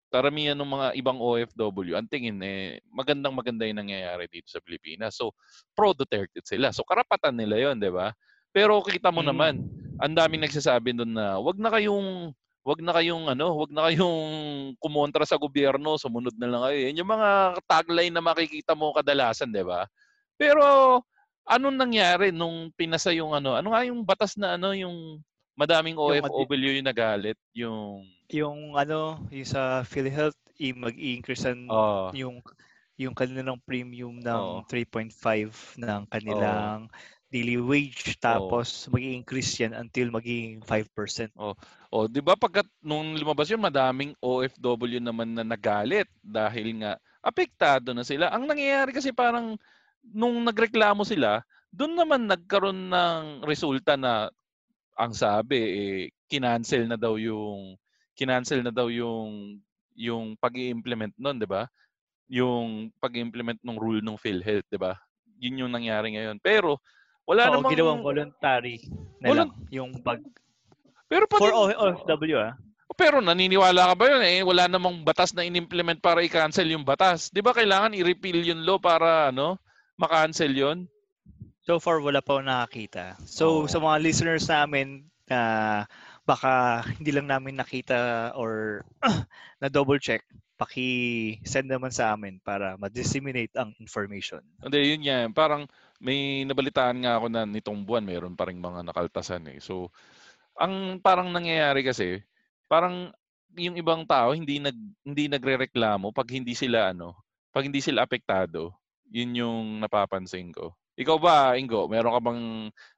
[0.08, 5.18] karamihan ng mga ibang OFW, ang tingin eh magandang maganda yung nangyayari dito sa Pilipinas.
[5.20, 5.34] So
[5.76, 6.72] pro Duterte sila.
[6.72, 8.14] So karapatan nila 'yon, 'di ba?
[8.54, 9.28] Pero kita mo Mm.
[9.34, 9.54] naman,
[9.98, 12.32] ang daming nagsasabi doon na wag na kayong
[12.66, 14.28] wag na kayong ano, wag na kayong
[14.76, 16.78] kumontra sa gobyerno, sumunod na lang kayo.
[16.84, 17.30] Yan yung mga
[17.64, 19.88] tagline na makikita mo kadalasan, 'di ba?
[20.36, 20.62] Pero
[21.48, 23.56] anong nangyari nung pinasa yung ano?
[23.56, 25.20] Ano nga yung batas na ano yung
[25.58, 32.44] madaming OFW yung nagalit, yung Yung ano, yung sa PhilHealth, i- mag-i-increase oh, yung
[32.98, 34.66] yung kanilang premium ng Oo.
[34.68, 36.90] 3.5 ng kanilang
[37.28, 41.28] daily wage tapos mag-i-increase yan until maging 5%.
[41.36, 47.92] oh, 'di ba pagkat nung lumabas yun, madaming OFW naman na nagalit dahil nga apektado
[47.92, 48.32] na sila.
[48.32, 49.60] Ang nangyayari kasi parang
[50.00, 54.32] nung nagreklamo sila, doon naman nagkaroon ng resulta na
[54.96, 57.76] ang sabi eh kinancel na daw yung
[58.16, 59.60] kinancel na daw yung
[59.98, 61.68] yung pag-i-implement noon, 'di ba?
[62.32, 64.96] Yung pag-i-implement ng rule ng PhilHealth, 'di ba?
[65.38, 66.40] Yun yung nangyari ngayon.
[66.40, 66.80] Pero
[67.28, 68.80] wala Oo, namang ginawang voluntary
[69.20, 70.18] na Volun- lang yung pag
[71.08, 72.56] pero pati for O- OFW ah.
[72.98, 74.42] Pero naniniwala ka ba yun eh?
[74.42, 77.30] Wala namang batas na in-implement para i-cancel yung batas.
[77.30, 79.54] Di ba kailangan i-repeal yung law para ano,
[79.94, 80.78] ma-cancel yun?
[81.62, 83.14] So far wala pa akong nakakita.
[83.22, 83.68] So Oo.
[83.70, 85.40] sa mga listeners namin na
[86.26, 88.82] baka hindi lang namin nakita or
[89.62, 90.24] na double check,
[90.58, 94.42] paki-send naman sa amin para ma-disseminate ang information.
[94.58, 95.18] Hindi, yun nga.
[95.30, 95.70] Parang
[96.02, 99.62] may nabalitaan nga ako na nitong buwan mayroon pa rin mga nakaltasan eh.
[99.62, 99.94] So,
[100.58, 102.18] ang parang nangyayari kasi,
[102.66, 103.14] parang
[103.56, 107.16] yung ibang tao hindi nag hindi nagrereklamo pag hindi sila ano,
[107.54, 108.74] pag hindi sila apektado.
[109.08, 110.76] Yun yung napapansin ko.
[110.98, 112.42] Ikaw ba, Ingo, meron ka bang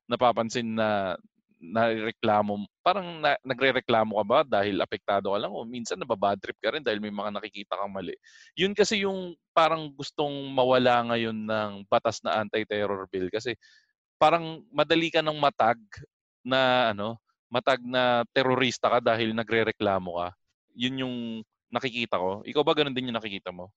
[0.08, 1.14] napapansin na
[1.60, 6.72] nareklamo, parang na, nagrereklamo ka ba dahil apektado ka lang o minsan nababad trip ka
[6.72, 8.16] rin dahil may mga nakikita kang mali.
[8.56, 13.54] Yun kasi yung parang gustong mawala ngayon ng batas na anti-terror bill kasi
[14.16, 15.78] parang madali ka ng matag
[16.40, 17.20] na ano,
[17.52, 20.28] matag na terorista ka dahil nagrereklamo ka.
[20.72, 21.16] Yun yung
[21.68, 22.40] nakikita ko.
[22.42, 23.68] Ikaw ba ganun din yung nakikita mo?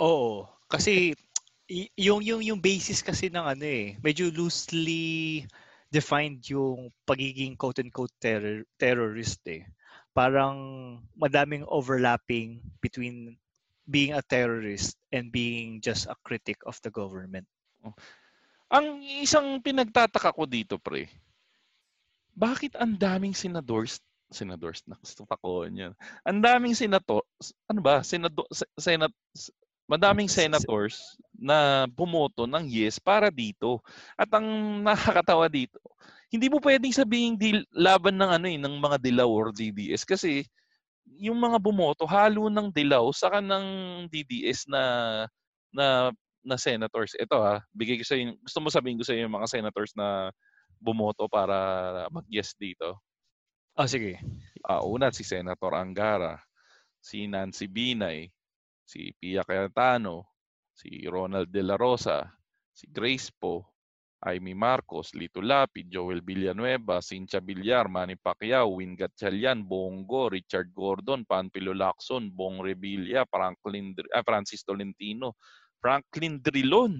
[0.00, 1.12] Oo, kasi
[1.94, 5.46] yung yung yung basis kasi ng ano eh, medyo loosely
[5.90, 9.66] defined yung pagiging quote unquote terror, terrorist eh.
[10.10, 10.58] Parang
[11.14, 13.38] madaming overlapping between
[13.86, 17.46] being a terrorist and being just a critic of the government.
[18.70, 21.10] Ang isang pinagtataka ko dito, pre,
[22.34, 23.98] bakit ang daming senadors,
[24.30, 25.94] senadors, gusto ko niyan.
[26.22, 27.26] Ang daming senator,
[27.66, 29.10] ano ba, senado, se- senat,
[29.90, 33.82] madaming senators na bumoto ng yes para dito.
[34.14, 34.46] At ang
[34.86, 35.82] nakakatawa dito,
[36.30, 40.46] hindi mo pwedeng sabihin dil, laban ng ano eh, ng mga dilaw or DDS kasi
[41.18, 43.66] yung mga bumoto halo ng dilaw saka ng
[44.06, 44.82] DDS na
[45.74, 46.14] na
[46.46, 47.18] na senators.
[47.18, 49.92] Ito ha, bigay ko sa inyo, gusto mo sabihin ko sa inyo yung mga senators
[49.98, 50.30] na
[50.80, 52.96] bumoto para mag-yes dito.
[53.76, 54.22] Oh, sige.
[54.64, 56.40] Ah, una si Senator Angara,
[57.02, 58.32] si Nancy Binay,
[58.90, 60.34] si Pia Cayetano,
[60.74, 62.26] si Ronald De La Rosa,
[62.74, 63.78] si Grace Po,
[64.26, 71.22] Amy Marcos, Lito Lapid, Joel Villanueva, Cynthia Villar, Manny Pacquiao, Win Gatchalian, Bongo, Richard Gordon,
[71.22, 75.38] Panpilo Lacson, Bong Revilla, Franklin, ah, Francis Tolentino,
[75.78, 76.98] Franklin Drilon,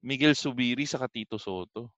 [0.00, 1.92] Miguel Subiri, sa Tito Soto.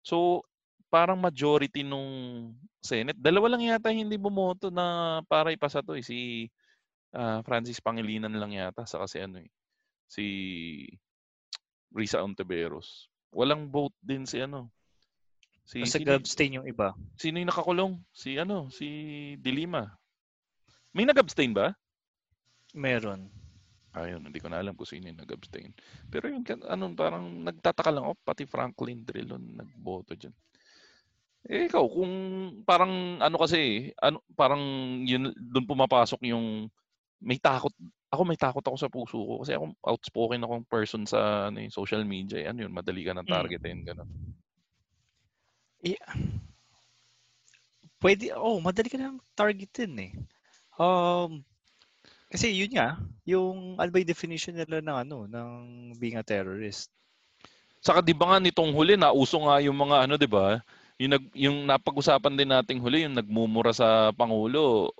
[0.00, 0.42] So,
[0.88, 2.50] parang majority nung
[2.82, 3.20] Senate.
[3.20, 6.02] Dalawa lang yata hindi bumoto na para ipasa to eh.
[6.02, 6.50] Si
[7.16, 9.50] ah, Francis Pangilinan lang yata sa kasi ano eh.
[10.08, 10.24] Si
[11.92, 13.08] Risa Ontiveros.
[13.32, 14.68] Walang vote din si ano.
[15.64, 16.92] Si Nasa sino, abstain yung iba.
[17.16, 17.92] sino yung nakakulong?
[18.10, 18.88] Si ano, si
[19.38, 19.88] Dilima.
[20.92, 21.72] May nag-abstain ba?
[22.76, 23.30] Meron.
[23.92, 25.72] Ayun, hindi ko na alam kung sino yung nag-abstain.
[26.08, 30.32] Pero yun, ano, parang nagtataka lang ako, pati Franklin Drilon nagboto dyan.
[31.48, 32.12] Eh, ikaw, kung
[32.64, 34.62] parang ano kasi, ano, parang
[35.04, 36.72] yun, doon pumapasok yung
[37.22, 37.72] may takot
[38.12, 41.72] ako may takot ako sa puso ko kasi ako outspoken akong person sa ano, yung
[41.74, 42.44] social media.
[42.44, 42.48] Eh.
[42.52, 43.30] Ano yun, madali ka ng Mm.
[43.30, 44.10] targetin, gano'n.
[48.02, 50.12] Pwede, oh, madali ka na targetin eh.
[50.80, 51.44] Um,
[52.32, 52.88] kasi yun nga,
[53.28, 55.50] yung ano ba yung definition nila ng ano, ng
[56.00, 56.88] being a terrorist?
[57.82, 60.62] Saka 'di ba nga nitong huli nauso nga yung mga ano 'di ba?
[61.02, 64.94] Yung nag yung napag-usapan din nating huli yung nagmumura sa pangulo,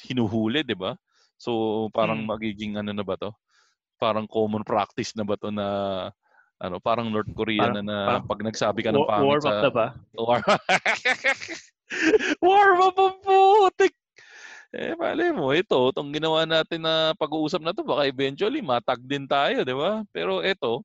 [0.00, 0.96] hinuhuli 'di ba?
[1.44, 1.50] So
[1.92, 2.32] parang Hmm.
[2.32, 3.28] magiging ano na ba 'to?
[4.00, 5.66] Parang common practice na ba 'to na
[6.56, 9.52] ano, parang North Korea Parang- na na parang pag nagsabi ka ng pangit warm up
[9.52, 9.86] sa na ba?
[10.16, 10.40] War
[12.40, 13.94] Warm up ang putik.
[14.74, 19.22] Eh, mali mo, ito, itong ginawa natin na pag-uusap na to, baka eventually matag din
[19.22, 20.02] tayo, di ba?
[20.10, 20.82] Pero ito,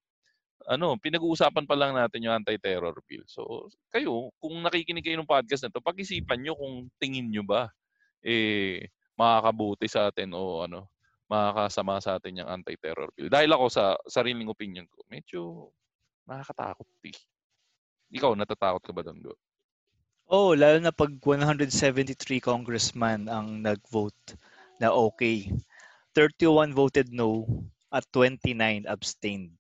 [0.70, 3.26] ano, pinag-uusapan pa lang natin yung anti-terror bill.
[3.26, 7.74] So, kayo, kung nakikinig kayo ng podcast na to, pag-isipan nyo kung tingin nyo ba,
[8.22, 8.86] eh,
[9.20, 10.88] makakabuti sa atin o ano,
[11.28, 13.28] makakasama sa atin yung anti-terror bill.
[13.28, 15.42] Dahil ako sa sariling opinion ko, medyo
[16.24, 16.88] nakakatakot.
[17.04, 17.18] Eh.
[18.16, 19.36] Ikaw, natatakot ka ba doon, Go?
[20.30, 24.38] Oh, lalo na pag 173 congressman ang nag-vote
[24.80, 25.50] na okay.
[26.14, 27.46] 31 voted no
[27.90, 29.58] at 29 abstained.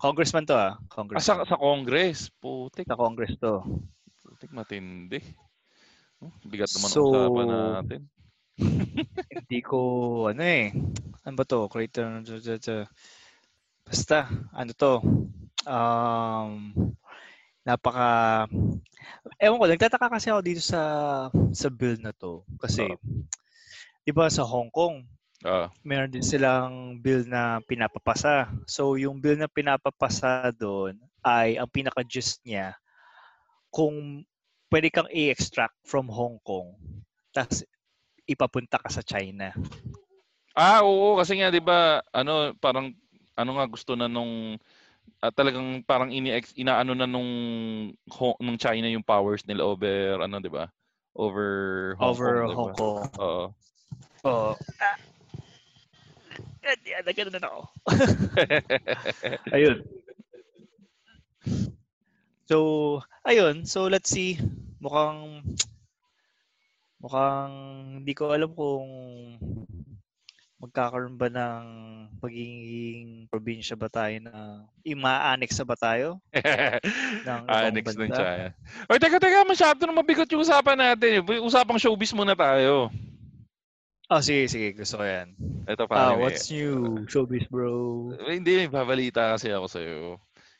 [0.00, 0.74] Congressman to Ah, ah.
[0.80, 1.44] sa, Congressman.
[1.44, 2.18] sa Congress.
[2.40, 2.88] Putik.
[2.88, 3.60] Sa Congress to.
[4.24, 5.20] Putik matindi.
[6.24, 7.46] Oh, Bigat naman So- ang usapan
[7.84, 8.00] natin.
[8.60, 9.78] Hindi ko,
[10.28, 10.70] ano eh.
[11.24, 11.66] Ano ba to?
[11.66, 12.22] Creator,
[13.84, 14.94] basta, ano to?
[15.64, 16.72] Um,
[17.64, 18.46] napaka,
[19.40, 20.82] ewan ko, nagtataka kasi ako dito sa
[21.52, 22.44] sa bill na to.
[22.60, 22.86] Kasi,
[24.04, 25.04] di ba sa Hong Kong,
[25.40, 28.52] Ah, meron din silang bill na pinapapasa.
[28.68, 32.76] So, yung bill na pinapapasa doon ay ang pinaka-gist niya
[33.72, 34.20] kung
[34.68, 36.76] pwede kang i-extract from Hong Kong
[37.32, 37.64] tapos
[38.30, 39.50] ipapunta ka sa China.
[40.54, 42.94] ah oo, kasi nga 'di ba, ano parang
[43.38, 44.58] ano nga gusto na nung
[45.22, 47.30] ah, talagang parang ini inaano na nung
[48.14, 50.68] Ho- nung China yung powers nila over ano 'di ba?
[51.16, 51.50] Over
[51.98, 52.58] Hong over Kong, 'di ba?
[52.58, 52.98] Hong Kong.
[53.18, 53.44] Oo.
[54.26, 54.52] Oo.
[54.80, 54.96] Ah.
[56.60, 57.62] Ah, nagano na ako.
[59.56, 59.78] ayun.
[62.50, 62.56] So,
[63.24, 63.64] ayun.
[63.64, 64.36] So, let's see.
[64.82, 65.42] Mukhang
[67.00, 67.54] mukhang
[68.00, 68.86] hindi ko alam kung
[70.60, 71.64] magkakaroon ba ng
[72.20, 76.20] magiging probinsya ba tayo na ima-annex na ba tayo
[77.26, 78.12] ng Annex ng?
[78.12, 78.52] China.
[78.92, 81.24] Oy, teka, teka, masyado na mabigat yung usapan natin.
[81.40, 82.92] Usapang showbiz muna tayo.
[84.12, 84.76] Oh, sige, sige.
[84.76, 85.32] Gusto ko yan.
[85.64, 86.12] Ito pa.
[86.12, 87.08] Ah, what's new?
[87.08, 88.12] Showbiz, bro.
[88.28, 89.98] Hindi, may babalita kasi ako sa'yo.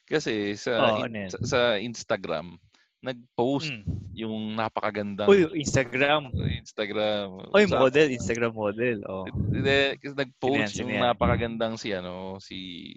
[0.09, 2.57] Kasi sa, Oh, in- ano sa, sa Instagram,
[3.01, 3.85] nag-post Mm.
[4.15, 6.29] yung napakagandang Uy, Instagram.
[6.61, 7.49] Instagram.
[7.49, 8.07] Uy, Sa- model.
[8.13, 8.97] Instagram model.
[9.09, 9.25] Oh.
[9.27, 11.03] Hindi, kasi nag-post yan, yung yan?
[11.09, 12.93] napakagandang si ano, si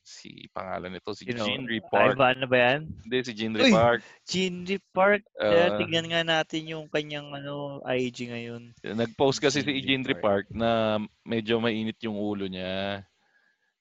[0.00, 1.44] si pangalan nito, si Sino?
[1.44, 2.16] Jean Park.
[2.16, 2.80] Ivan na ba yan?
[3.04, 3.68] Hindi, si Jean Uy!
[3.68, 4.00] Park.
[4.24, 5.20] Ginry Park.
[5.36, 5.76] Kaya Ah.
[5.76, 8.72] tignan nga natin yung kanyang ano IG ngayon.
[8.80, 10.22] Nag-post kasi si Jean Jean Park.
[10.22, 13.04] Park na medyo mainit yung ulo niya.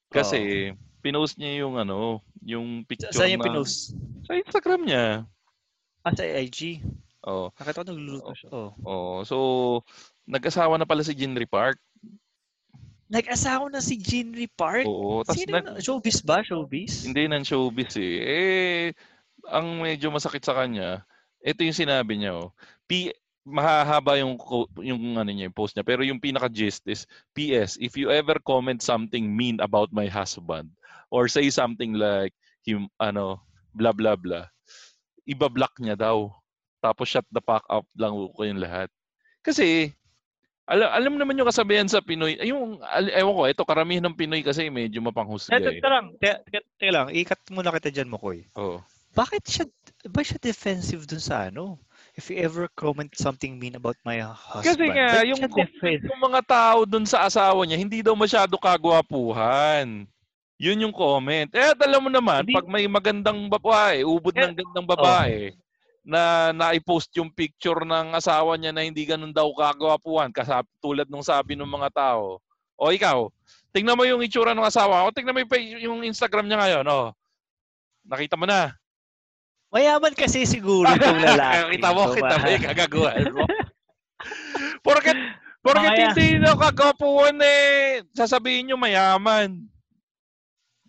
[0.07, 3.95] Kasi pinost niya yung ano, yung Sa- picture Saan yung na- pinost?
[4.25, 5.05] Sa Instagram niya.
[6.07, 6.79] Ah, sa IG.
[7.27, 7.51] Oh.
[7.59, 8.49] Nakita ko nagluluto siya.
[8.55, 8.71] Oh.
[8.87, 9.37] Oh, so
[10.23, 11.75] nag-asawa na pala si Jean Park.
[13.07, 14.83] Nag-asawa na si Ginry Park?
[14.83, 15.79] Oo, tas Sino nag- na?
[15.79, 16.43] Showbiz ba?
[16.43, 17.07] Showbiz?
[17.07, 18.15] Hindi ng showbiz eh.
[18.19, 18.87] Eh,
[19.47, 21.07] ang medyo masakit sa kanya,
[21.39, 22.51] ito yung sinabi niya oh.
[22.83, 23.15] P
[23.47, 24.35] mahahaba yung
[24.83, 28.35] yung ano niya, yung post niya, pero yung pinaka gist is PS, if you ever
[28.43, 30.67] comment something mean about my husband
[31.07, 32.35] or say something like
[32.67, 33.39] him ano,
[33.71, 34.51] blah blah blah,
[35.27, 36.31] iba-block niya daw.
[36.79, 38.87] Tapos shut the fuck up lang ko yung lahat.
[39.43, 39.91] Kasi
[40.67, 44.19] alam, alam naman yung kasabihan sa Pinoy, ay, yung, al- ewan ko, ito, karamihan ng
[44.19, 45.63] Pinoy kasi medyo mapanghusga eh.
[45.63, 46.05] teka lang.
[46.19, 47.07] Teka, teka- lang.
[47.07, 48.43] Ikat muna kita dyan, Mokoy.
[48.59, 48.83] Oo.
[49.15, 49.65] Bakit siya,
[50.11, 51.79] ba siya defensive dun sa ano?
[52.19, 54.67] If you ever comment something mean about my husband.
[54.67, 56.03] Kasi nga, yung, defensive?
[56.03, 60.03] yung mga tao dun sa asawa niya, hindi daw masyado kagwapuhan.
[60.57, 61.49] Yun yung comment.
[61.53, 65.53] Eh, alam mo naman, Hindi- pag may magandang babae, ubod Eh, ng gandang babae,
[66.01, 71.21] na naipost yung picture ng asawa niya na hindi ganun daw kagwapuhan, kasab tulad nung
[71.21, 72.41] sabi ng mga tao.
[72.73, 73.29] O ikaw,
[73.69, 77.13] tingnan mo yung itsura ng asawa ko, tingnan mo yung, Instagram niya ngayon, oh.
[78.07, 78.73] Nakita mo na.
[79.67, 81.75] Mayaman kasi siguro itong lalaki.
[81.75, 83.43] kita mo, kita mo yung kagaguhan mo.
[84.79, 85.17] Porket,
[85.59, 89.59] porket Mga- hindi na kagapuhan eh, sasabihin nyo mayaman.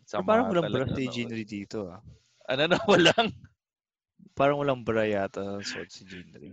[0.08, 1.04] Sama Parang walang bra si?
[1.12, 2.00] Ginry dito ah.
[2.48, 3.28] Ano na, walang.
[4.32, 6.48] Parang walang bra yata suot si Ginry.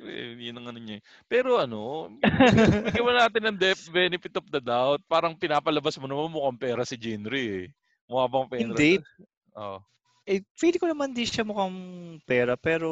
[0.00, 0.96] Siyempre, yun ang ano niya.
[0.98, 1.02] eh.
[1.28, 2.08] Pero ano,
[2.88, 5.04] bigyan natin ng depth benefit of the doubt.
[5.04, 7.66] Parang pinapalabas mo naman mukhang pera si Jinri eh.
[8.08, 8.62] Mukha bang pera?
[8.64, 8.92] Hindi.
[9.52, 9.84] Oh.
[10.24, 11.76] Eh, feeling ko naman di siya mukhang
[12.24, 12.90] pera, pero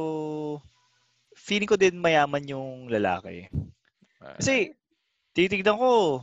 [1.32, 3.48] feeling ko din mayaman yung lalaki.
[4.18, 4.74] Kasi,
[5.32, 6.20] titignan ko,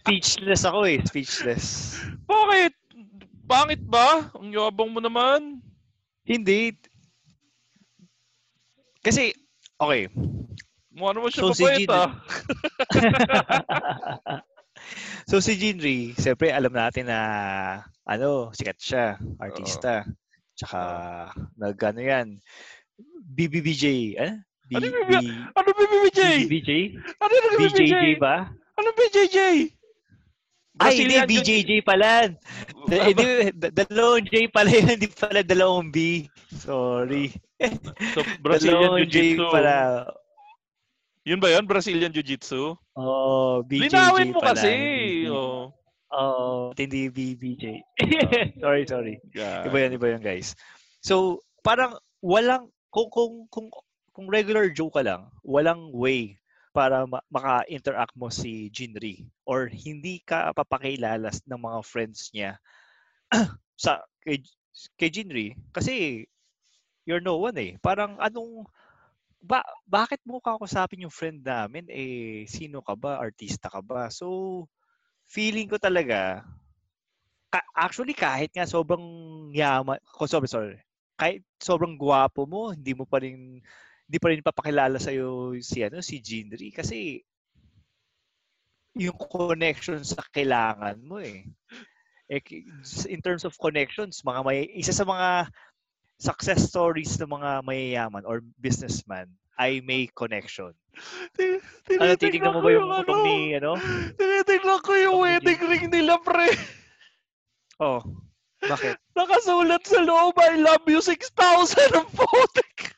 [0.00, 1.98] speechless ako eh, speechless.
[2.24, 2.72] Bakit?
[3.44, 4.32] Pangit ba?
[4.38, 5.60] Ang yabang mo naman.
[6.24, 6.72] Hindi.
[9.04, 9.36] Kasi,
[9.76, 10.08] okay,
[10.94, 12.10] Mukha naman siya So, si mabait Jin- ah.
[15.28, 17.20] so si Jinri, siyempre alam natin na
[18.06, 20.06] ano, sikat siya, artista.
[20.54, 20.80] Tsaka
[21.58, 22.38] nag ano yan,
[23.26, 24.38] BBBJ, eh?
[24.70, 25.14] B, Ano yung B,
[25.58, 26.20] Ano BBBJ?
[26.46, 26.70] BBBJ?
[27.18, 27.80] Ano BBBJ?
[27.90, 28.54] BJJ ba?
[28.74, 29.36] Ano BJJ?
[30.82, 32.26] Ay, hindi, BJJ pala.
[32.90, 36.26] Hindi, da- dalawang J pala yun, hindi pala dalawang B.
[36.52, 37.30] Sorry.
[38.12, 39.46] So, Brazilian dalawang J Jiu-Jitsu.
[39.48, 39.76] pala.
[41.24, 41.64] Yun ba yun?
[41.64, 42.74] Brazilian Jiu-Jitsu?
[42.92, 44.52] Oh, BJJ Linawin mo pala.
[44.58, 44.68] kasi.
[44.74, 45.72] hindi- Oh.
[46.14, 47.64] Oo, hindi BBJ.
[48.62, 49.14] sorry, sorry.
[49.32, 49.66] God.
[49.66, 50.52] Iba yan, iba yan, guys.
[51.00, 53.66] So, parang walang, kung, kung, kung,
[54.12, 56.36] kung regular joke ka lang, walang way
[56.74, 62.58] para ma- maka-interact mo si Jinri or hindi ka papakilala s- ng mga friends niya
[63.84, 64.42] sa kay,
[64.98, 66.24] kay Jinri kasi
[67.08, 67.72] you're no one eh.
[67.82, 68.66] Parang anong
[69.42, 73.20] ba, bakit mo kakusapin yung friend namin eh sino ka ba?
[73.20, 74.08] Artista ka ba?
[74.12, 74.66] So
[75.28, 76.44] feeling ko talaga
[77.52, 79.04] ka- actually kahit nga sobrang
[79.54, 80.76] yaman, ko sorry, sorry.
[81.16, 83.62] Kahit sobrang gwapo mo, hindi mo pa rin
[84.04, 85.10] hindi pa rin papakilala sa
[85.64, 87.24] si ano si Jinri kasi
[88.94, 91.42] yung connection sa kailangan mo eh.
[92.30, 92.40] eh
[93.10, 95.50] in terms of connections, mga may isa sa mga
[96.22, 99.26] success stories ng mga mayayaman or businessman
[99.58, 100.70] ay may connection.
[101.98, 103.78] Ano titignan mo ba yung photo ni ano?
[104.14, 106.54] Tinitignan ko yung wedding ring nila, pre.
[107.82, 108.02] Oh.
[108.64, 108.96] Bakit?
[109.18, 111.34] Nakasulat sa loob, I love you 6,000
[111.98, 112.94] ang putik.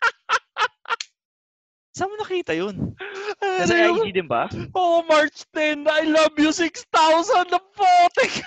[1.96, 2.92] Saan mo nakita yun?
[3.40, 4.52] Ano Nasa yung- IG din ba?
[4.76, 6.92] Oo, March 10, I love you 6,000
[7.48, 8.32] ang putik.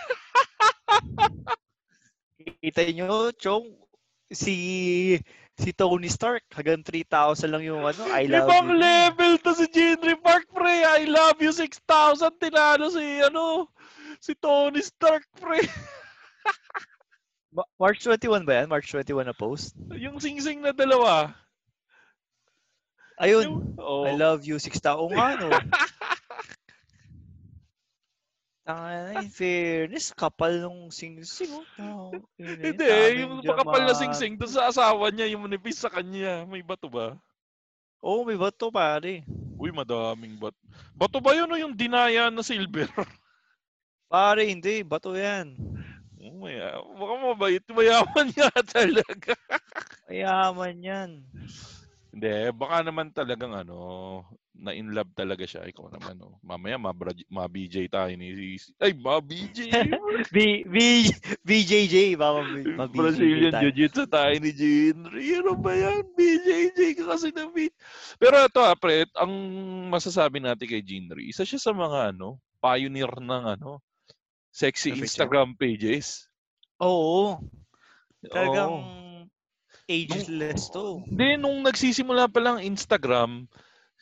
[2.61, 3.65] Kita nyo, Chong,
[4.29, 5.17] si
[5.59, 8.77] si Tony Stark, hanggang 3,000 lang yung ano, I love Ibang you.
[8.79, 10.85] level to si Jinri Park, pre.
[10.85, 11.83] I love you 6,000.
[12.37, 13.67] Tinalo si, ano,
[14.21, 15.59] si Tony Stark, pre.
[17.51, 18.69] Ma- March 21 ba yan?
[18.69, 19.73] March 21 na post?
[19.91, 21.33] Yung sing-sing na dalawa.
[23.19, 24.07] Ayun, oh.
[24.07, 24.95] I love you 6,000.
[24.95, 25.51] Oo nga, no?
[28.69, 31.49] Tanga in fairness, kapal nung sing-sing.
[31.51, 31.65] oh.
[31.75, 35.89] Tao, eh, Hindi, daming yung makapal na sing-sing doon sa asawa niya, yung manipis sa
[35.89, 36.45] kanya.
[36.45, 37.17] May bato ba?
[37.99, 39.25] Oo, may bato pare.
[39.59, 40.55] Uy, madaming bato.
[40.95, 42.87] Bato ba yun o yung dinaya na silver?
[44.09, 44.81] Pare, hindi.
[44.87, 45.53] Bato yan.
[46.19, 47.63] Oh, maya, baka mabait.
[47.67, 49.35] Mayaman niya talaga.
[50.07, 51.09] Mayaman yan.
[52.09, 53.77] Hindi, baka naman talagang ano,
[54.57, 55.63] na in love talaga siya.
[55.69, 56.41] Ikaw naman, oh.
[56.41, 56.75] Mamaya,
[57.29, 58.57] ma-BJ tayo ni...
[58.81, 59.59] Ay, ma-BJ!
[60.35, 61.05] B, B,
[61.45, 62.17] BJJ.
[62.19, 63.71] Baka ma- ma- Brazilian tayo.
[63.71, 65.37] Jiu-Jitsu tayo ni Jinri.
[65.37, 66.03] Ano ba yan?
[66.17, 67.71] BJJ ka kasi na beat.
[68.17, 69.31] Pero ito, ah, pre, ang
[69.87, 73.79] masasabi natin kay Jinri, isa siya sa mga ano, pioneer ng ano,
[74.51, 76.27] sexy Instagram pages.
[76.81, 77.39] Oo.
[78.27, 79.08] Talagang Oo.
[79.89, 81.01] Ageless to.
[81.09, 83.49] Hindi, nung nagsisimula pa lang Instagram,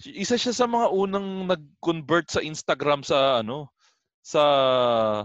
[0.03, 3.71] isa siya sa mga unang nag-convert sa Instagram sa ano,
[4.21, 4.43] sa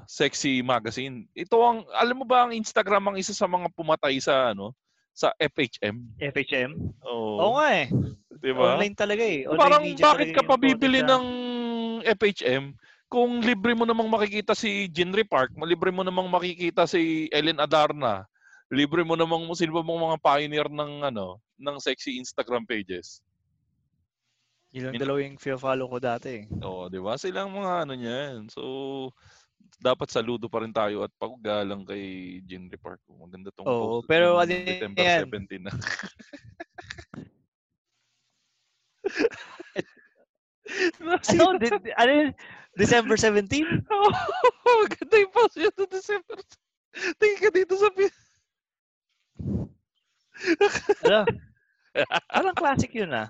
[0.06, 1.26] sexy magazine.
[1.34, 4.72] Ito ang, alam mo ba ang Instagram ang isa sa mga pumatay sa ano,
[5.12, 6.22] sa FHM?
[6.22, 6.72] FHM?
[7.04, 7.36] Oo.
[7.42, 7.86] Oo nga eh.
[8.40, 8.78] Di ba?
[8.78, 9.44] Online talaga eh.
[9.44, 11.24] Online Parang bakit talaga ka pa yung bibili ng
[12.16, 12.64] FHM
[13.12, 18.24] kung libre mo namang makikita si Jinri Park, libre mo namang makikita si Ellen Adarna,
[18.72, 23.20] libre mo namang sino ba mga pioneer ng ano, ng sexy Instagram pages.
[24.72, 26.44] Yun lang Min- dalawa yung follow ko dati eh.
[26.64, 27.20] Oo, di ba?
[27.20, 28.48] Silang mga ano niyan.
[28.48, 28.62] So,
[29.76, 33.04] dapat saludo pa rin tayo at paggalang kay Jinri Park.
[33.12, 34.08] Maganda tong Oo, post.
[34.08, 35.28] pero ano December yan?
[35.28, 35.72] 17 na.
[41.02, 41.58] Ano?
[41.58, 42.30] Di- ano yun?
[42.78, 43.44] December 17?
[43.92, 44.08] Oo,
[44.86, 46.38] Maganda yung post yun December.
[47.20, 47.92] Tingin ka dito sa
[51.04, 51.26] Ano?
[52.32, 53.28] Parang classic yun ah.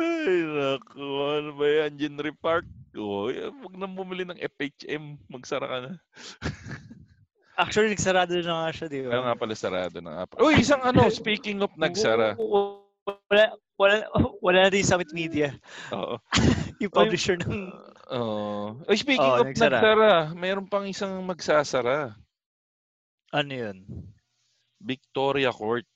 [0.00, 1.04] Ay, naku.
[1.36, 2.00] Ano ba yan?
[2.00, 2.64] Jinri Park?
[2.96, 5.20] Oh, huwag nang bumili ng FHM.
[5.28, 5.92] Magsara ka na.
[7.60, 9.32] Actually, nagsarado na nga siya, di Kaya ba?
[9.32, 10.24] nga pala sarado na nga.
[10.28, 10.40] pala.
[10.44, 12.36] Uy, isang ano, speaking of nagsara.
[12.36, 13.94] Wala, wala,
[14.44, 15.56] wala na din Summit Media.
[15.92, 16.20] Oo.
[16.84, 17.72] Yung publisher ng...
[18.12, 18.76] Oo.
[18.84, 19.80] Uy, speaking Oo, of nagsara.
[19.80, 22.12] nagsara, mayroon pang isang magsasara.
[23.32, 23.84] Ano yun?
[24.80, 25.88] Victoria Court.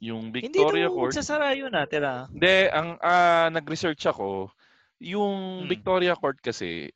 [0.00, 1.12] Yung Hindi Victoria daw Court.
[1.12, 2.24] magsasara yun ah, tira.
[2.32, 4.48] Hindi, ang ah, nag-research ako,
[4.96, 5.68] yung Hmm.
[5.68, 6.88] Victoria Court kasi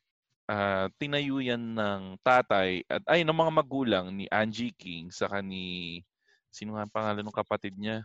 [0.49, 6.01] ah, tinayo yan ng tatay at ay ng mga magulang ni Angie King saka ni
[6.49, 8.01] sino nga ang pangalan ng kapatid niya?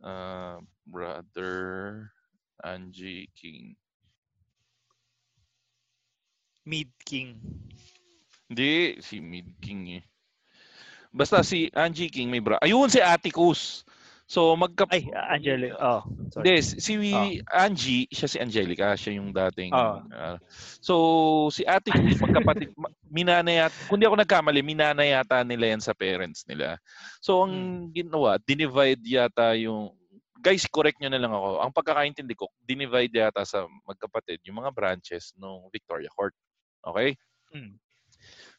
[0.00, 2.08] Ah, brother
[2.64, 3.76] Angie King.
[6.62, 7.36] Mid King.
[8.46, 10.04] Hindi, si Mid King eh.
[11.10, 12.56] Basta si Angie King may bra.
[12.62, 13.82] Ayun si Atticus.
[14.32, 15.76] So magka Ay, Angelo.
[15.76, 16.00] Oh,
[16.32, 16.56] sorry.
[16.56, 16.92] Hindi, si
[17.52, 19.76] Angie, siya si Angelica, siya yung dating.
[19.76, 20.00] Ah.
[20.08, 20.36] ah.
[20.80, 25.76] so, si Ate Cruz, magkapatid, ma- minana yata, kung di ako nagkamali, minana yata nila
[25.76, 26.80] yan sa parents nila.
[27.20, 29.92] So, ang ginawa, dinivide yata yung,
[30.40, 31.60] guys, correct nyo na lang ako.
[31.60, 36.32] Ang pagkakaintindi ko, dinivide yata sa magkapatid yung mga branches ng Victoria Court.
[36.88, 37.20] Okay?
[37.52, 37.76] Hmm.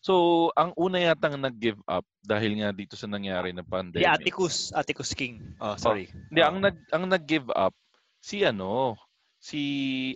[0.03, 4.03] So, ang una yatang nag-give up dahil nga dito sa nangyari na pandemic.
[4.03, 5.39] Atticus, Atticus King.
[5.63, 6.11] Oh, sorry.
[6.27, 7.71] Hindi, ang nag ang nag-give up
[8.19, 8.99] si ano,
[9.39, 9.63] si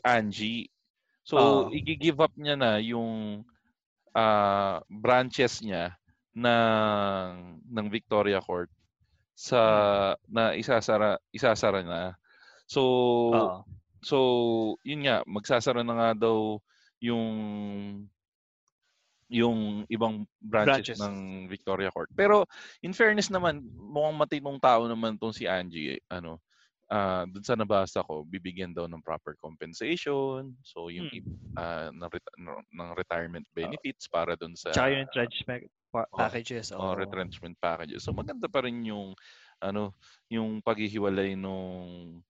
[0.03, 0.67] Angie.
[1.23, 1.71] So, Oo.
[1.71, 3.47] i-give up niya na yung
[4.11, 5.95] ah, branches niya
[6.35, 8.67] ng ng Victoria Court
[9.39, 9.61] sa
[10.27, 12.19] na isasara isasara na.
[12.67, 12.83] So,
[13.31, 13.63] Oo.
[14.03, 14.17] so
[14.83, 16.59] yun nga magsasara na nga daw
[16.99, 17.31] yung
[19.27, 20.99] yung ibang branches, Branches.
[21.03, 21.15] ng
[21.47, 22.07] Victoria Court.
[22.15, 22.47] Pero
[22.81, 26.39] in fairness naman, mukhang matinong tao naman tong si Angie, eh, ano,
[26.87, 30.55] ah dun sa nabasa ko, bibigyan daw ng proper compensation.
[30.63, 31.27] So yung Hmm.
[31.59, 36.19] ah, ng, reti- ng- retirement benefits para dun sa Tsaka yung entrenchment pa- Oo.
[36.23, 36.71] packages.
[36.71, 36.95] oh, Oh.
[36.95, 38.07] retrenchment packages.
[38.07, 39.11] So maganda pa rin yung
[39.59, 39.91] ano,
[40.29, 42.21] yung paghihiwalay nung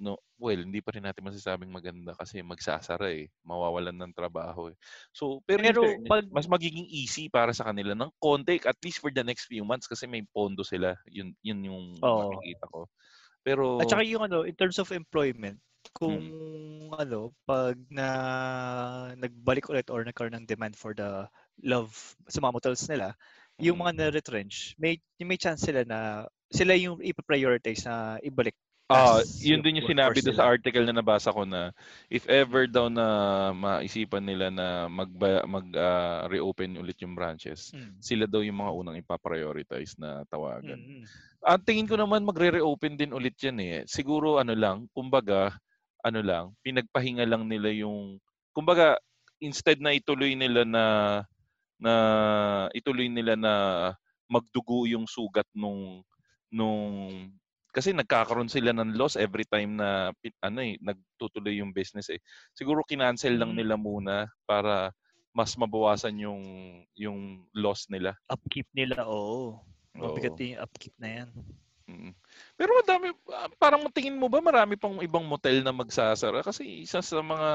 [0.00, 4.76] no, well, hindi pa rin natin masasabing maganda kasi magsasara eh, mawawalan ng trabaho eh.
[5.14, 9.00] So, pero, Pero fairness, pag- mas magiging easy para sa kanila ng konti at least
[9.00, 10.94] for the next few months kasi may pondo sila.
[11.08, 12.16] Yun yun yung Oo.
[12.16, 12.88] nakikita ko.
[13.44, 15.60] Pero At saka yung ano, in terms of employment,
[15.92, 16.28] kung Hmm.
[16.96, 18.06] ano, pag na
[19.20, 21.28] nagbalik ulit or nagkaroon ng demand for the
[21.60, 21.92] love
[22.28, 23.12] sa mga motels nila,
[23.60, 23.84] yung Mm.
[23.84, 28.56] mga na-retrench, may, may chance sila na sila yung ipaprioritize na ibalik.
[28.90, 31.74] Ah, as yun din yung sinabi doon sa article na nabasa ko na
[32.06, 35.10] if ever daw na maisipan nila na mag
[35.50, 37.98] mag ah, reopen ulit yung branches, Mm.
[37.98, 40.78] sila daw yung mga unang ipaprioritize na tawagan.
[40.78, 41.06] Mm, mm.
[41.42, 43.82] Ang tingin ko naman magre-reopen din ulit yan eh.
[43.90, 45.54] Siguro ano lang, kumbaga,
[46.06, 48.22] ano lang, pinagpahinga lang nila yung,
[48.54, 48.94] kumbaga,
[49.42, 50.84] instead na ituloy nila na,
[51.82, 51.94] na
[52.74, 53.52] ituloy nila na
[54.30, 56.02] magdugo yung sugat nung,
[56.50, 56.84] nung,
[57.76, 60.08] kasi nagkakaroon sila ng loss every time na,
[60.40, 62.16] ano eh, nagtutuloy yung business eh.
[62.56, 63.58] Siguro kinancel lang Mm.
[63.60, 64.96] nila muna para
[65.36, 66.42] mas mabawasan yung,
[66.96, 68.16] yung loss nila.
[68.32, 69.60] Upkeep nila, oo.
[69.92, 70.40] Mabigat Oo.
[70.40, 71.28] din yung upkeep na yan.
[71.86, 72.12] Mm.
[72.56, 76.40] Pero madami, ah, parang tingin mo ba marami pang ibang motel na magsasara?
[76.40, 77.50] Kasi isa sa mga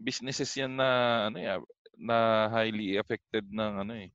[0.00, 0.88] businesses yan na,
[1.28, 1.60] ano ya,
[2.00, 4.08] na highly affected ng, ano eh,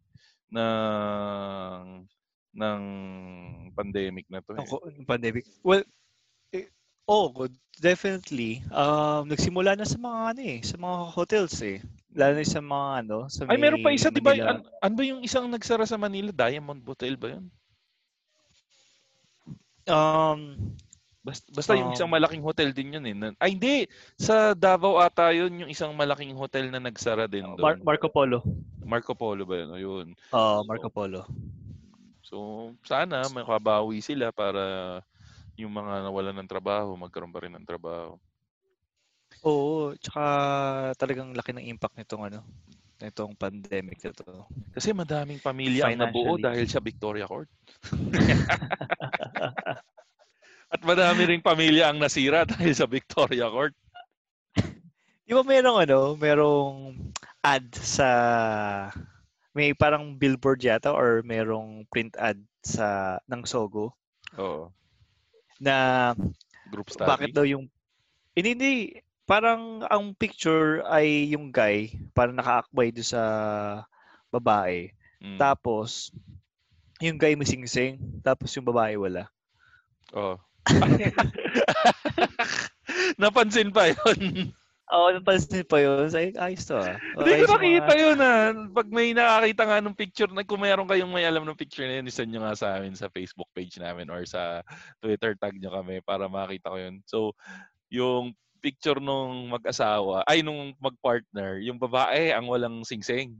[0.51, 2.03] ng,
[2.57, 2.81] ng
[3.77, 4.65] pandemic na to eh.
[5.05, 5.45] Pandemic.
[5.61, 5.85] Well,
[6.49, 6.67] eh,
[7.05, 7.53] oh, good.
[7.77, 8.65] definitely.
[8.73, 11.77] Um, nagsimula na sa mga ano eh, sa mga hotels eh.
[12.17, 14.33] Lalo na sa mga ano, sa Ay, meron pa may isa, di ba?
[14.33, 16.33] An, ano ba yung isang nagsara sa Manila?
[16.33, 17.45] Diamond Hotel ba yun?
[19.87, 20.73] Um,
[21.27, 23.35] Basta, basta yung Um, isang malaking hotel din yun eh.
[23.35, 23.83] Ay, hindi.
[24.15, 27.59] Sa Davao ata yun, yung isang malaking hotel na nagsara din doon.
[27.59, 28.39] Mar- Marco Polo.
[28.79, 29.69] Marco Polo ba yun?
[29.75, 30.07] Ayun.
[30.31, 31.27] Uh, Marco Polo.
[32.27, 34.99] So, sana makabawi sila para
[35.55, 38.19] yung mga nawalan ng trabaho, magkaroon pa rin ng trabaho.
[39.47, 40.25] Oo, tsaka
[40.99, 42.43] talagang laki ng impact nitong ano,
[42.99, 44.43] nitong pandemic na to.
[44.75, 47.47] Kasi madaming pamilya ang nabuo dahil sa Victoria Court.
[50.73, 53.71] At madami ring pamilya ang nasira dahil sa Victoria Court.
[55.23, 56.91] Di ba merong ano, merong
[57.39, 58.11] ad sa
[59.57, 63.97] may parang billboard yata or merong print ad sa ng Sogo
[64.37, 64.69] Oo.
[65.57, 66.13] na
[66.69, 67.09] Group study.
[67.09, 67.65] bakit daw yung
[68.37, 68.73] hindi, hindi
[69.25, 73.23] parang ang picture ay yung guy parang nakaakbay do sa
[74.29, 75.41] babae Mm.
[75.41, 76.13] tapos
[77.01, 79.25] yung guy masing-sing tapos yung babae wala
[80.13, 80.37] Oo.
[83.17, 84.53] Napansin pa yun.
[84.87, 86.07] Oo, napansin pa yun.
[86.07, 86.95] Say, ayos to ah.
[87.19, 88.55] Hindi ko nakita mga- yun ah.
[88.71, 91.99] Pag may nakakita nga ng picture, na kung mayroon kayong may alam ng picture na
[91.99, 94.63] yun, isend nyo nga sa amin sa Facebook page namin or sa
[95.03, 97.03] Twitter tag nyo kami para makita ko yun.
[97.03, 97.35] So,
[97.91, 98.31] yung
[98.63, 103.35] picture nung mag-asawa, ay nung mag-partner, yung babae ang walang singsing.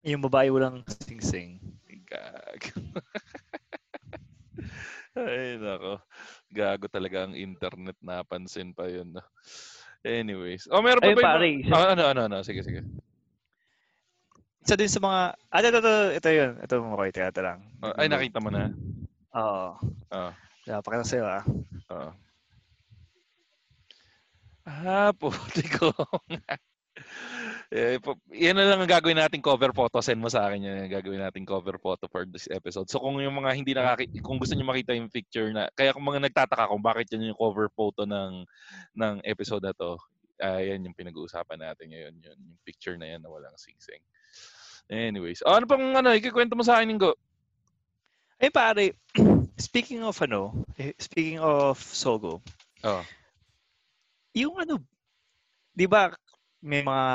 [0.00, 1.60] Yung babae walang sing-sing.
[2.08, 2.60] Gag.
[5.10, 5.98] Ay, nako.
[6.54, 7.98] Gago talaga ang internet.
[8.00, 9.10] Napansin pa yun.
[9.12, 9.24] no?
[10.00, 10.64] Anyways.
[10.72, 11.60] Oh, meron pa Ay, ba pare, yung...
[11.64, 12.36] isa- Ah, ano, ano, ano.
[12.40, 12.80] Sige, sige.
[14.64, 15.20] Isa din sa mga...
[15.52, 16.52] Ah, ito, ito, ito, yun.
[16.60, 17.60] Ito mo ko, ito, ito lang.
[17.84, 18.72] Ah, ay, nakita mo na.
[19.36, 19.68] Oo.
[20.12, 20.32] Ah,
[20.70, 21.42] Uh, pakita sa'yo ah.
[21.90, 22.12] ah.
[24.62, 25.90] Ah, puti ko.
[27.74, 27.98] eh,
[28.34, 30.02] yan na lang ang gagawin nating cover photo.
[30.02, 30.76] Send mo sa akin yan.
[30.86, 32.88] ang Gagawin nating cover photo for this episode.
[32.90, 36.04] So kung yung mga hindi nakaki kung gusto niyo makita yung picture na kaya kung
[36.04, 38.44] mga nagtataka kung bakit yan yung cover photo ng
[38.96, 39.96] ng episode na to,
[40.40, 42.14] yan yung pinag-uusapan natin ngayon.
[42.20, 44.00] Yun, yung picture na yan na walang sing-sing.
[44.90, 47.14] Anyways, oh, ano pang ano, ikikwento mo sa akin, Ingo?
[48.40, 48.96] Eh pare,
[49.60, 52.40] speaking of ano, eh, speaking of Sogo,
[52.80, 53.04] Oh.
[54.32, 54.80] yung ano,
[55.76, 56.08] 'di ba
[56.60, 57.08] may mga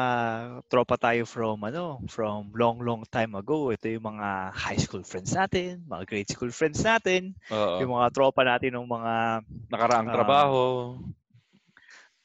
[0.66, 3.70] tropa tayo from ano, from long long time ago.
[3.70, 7.78] Ito yung mga high school friends natin, mga grade school friends natin, Oo.
[7.78, 9.14] yung mga tropa natin ng mga
[9.70, 10.16] Nakaraang Ah.
[10.18, 10.62] trabaho.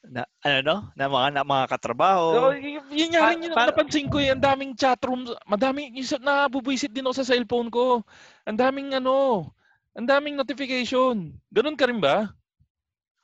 [0.01, 2.25] na, ano no, na mga na, mga katrabaho.
[2.33, 4.33] So, y- yun nga rin yung pa- napansin ko eh.
[4.33, 5.29] Ang daming chat rooms.
[5.45, 8.01] Madami, yung nabubuisit din ako sa cellphone ko.
[8.49, 9.45] Ang daming ano,
[9.93, 11.37] ang daming notification.
[11.53, 12.33] Ganun ka rin ba?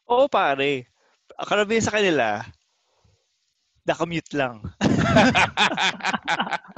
[0.06, 0.86] Oo pare.
[1.50, 2.46] Karamihan sa kanila,
[3.88, 4.60] nakamute lang.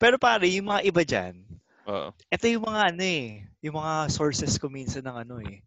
[0.00, 1.34] Pero pare, yung mga iba dyan,
[1.88, 2.10] Oo.
[2.28, 3.24] ito yung mga ano eh,
[3.64, 5.62] yung mga sources ko minsan ng ano eh,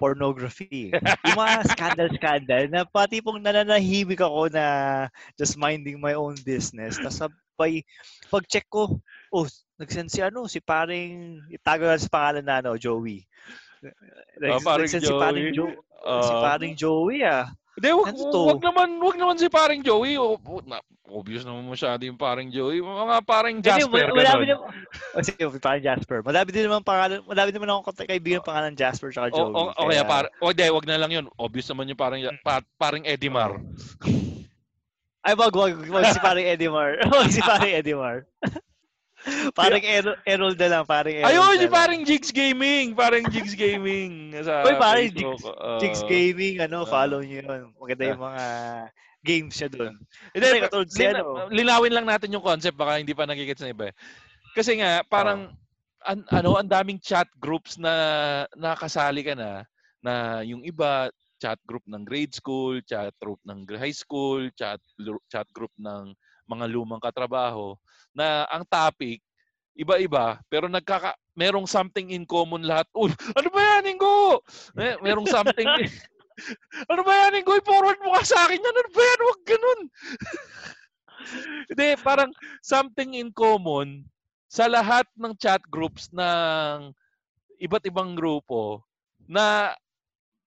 [0.00, 0.94] pornography.
[1.26, 4.64] yung mga scandal-scandal na pati pong nananahimik ako na
[5.36, 6.96] just minding my own business.
[6.96, 7.82] Tapos sabay,
[8.30, 8.96] pag-check ko,
[9.30, 13.26] oh, nagsend si ano, si paring, itago lang sa pangalan na ano, Joey.
[14.40, 15.76] Paring Nagsend si paring Joey.
[15.76, 15.82] Jo-
[16.24, 16.40] si Ah.
[16.40, 17.44] paring Joey ah.
[17.74, 20.14] Hindi, wag, wag naman, wag naman si paring Joey.
[20.14, 20.78] O, o, na,
[21.10, 22.78] obvious naman masyado yung paring Joey.
[22.78, 24.68] Mga paring Hindi, Jasper, wala- Madami naman.
[25.18, 26.18] Oh, sige, parang Jasper.
[26.22, 29.52] Madami din naman pangalan, madami din naman akong kaibigan pangalan Jasper tsaka O, Joey.
[29.58, 31.26] o, o kaya, par, o, di, wag na lang yun.
[31.34, 33.58] Obvious naman yung parang, pa, parang Edimar.
[35.24, 37.00] Ay, wag, wag, wag si parang Edimar.
[37.10, 38.16] wag si parang Edimar.
[39.52, 41.72] parang Errol, Errol na lang, parang Errol Ayun, lang.
[41.72, 42.92] parang Jigs Gaming.
[42.92, 44.36] Parang Jigs Gaming.
[44.40, 45.40] Sa Uy, parang Facebook.
[45.40, 45.80] Jigs-.
[45.80, 46.88] Jigs Gaming, ano, Ah.
[46.88, 47.62] follow nyo yun.
[47.74, 48.44] Maganda yung mga
[49.24, 49.94] games siya doon.
[50.30, 51.48] Kasi pa- katulad si lina- ano.
[51.48, 53.88] linawin lang natin yung concept baka hindi pa nagigits na iba.
[53.88, 53.94] eh.
[54.52, 55.56] Kasi nga parang
[56.04, 57.92] an- ano ang daming chat groups na
[58.52, 59.64] nakasali ka na
[59.98, 60.12] na
[60.44, 61.08] yung iba
[61.40, 64.76] chat group ng grade school, chat group ng high school, chat
[65.26, 66.12] chat group ng
[66.44, 67.76] mga lumang katrabaho
[68.14, 69.20] na ang topic
[69.74, 72.86] iba-iba pero nagkaka merong something in common lahat.
[72.94, 74.38] Uy, ano ba yan, Ingo?
[74.78, 75.66] Eh, merong something
[76.92, 77.58] ano ba yan, Ingo?
[77.58, 78.76] I-forward mo ka sa akin yan.
[78.78, 79.20] Ano ba yan?
[79.20, 79.80] Huwag ganun.
[81.70, 82.30] Hindi, parang
[82.62, 84.06] something in common
[84.46, 86.94] sa lahat ng chat groups ng
[87.58, 88.86] iba't ibang grupo
[89.26, 89.74] na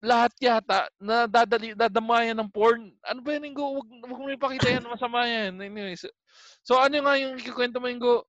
[0.04, 2.94] lahat yata na dadali dadamayan ng porn.
[3.02, 3.82] Ano ba yan, Ingo?
[3.82, 4.86] Wag, wag mo ipakita yan.
[4.86, 5.58] Masama yan.
[5.58, 6.06] Anyways.
[6.62, 8.26] So, ano nga yung ikikwento mo, Ingo?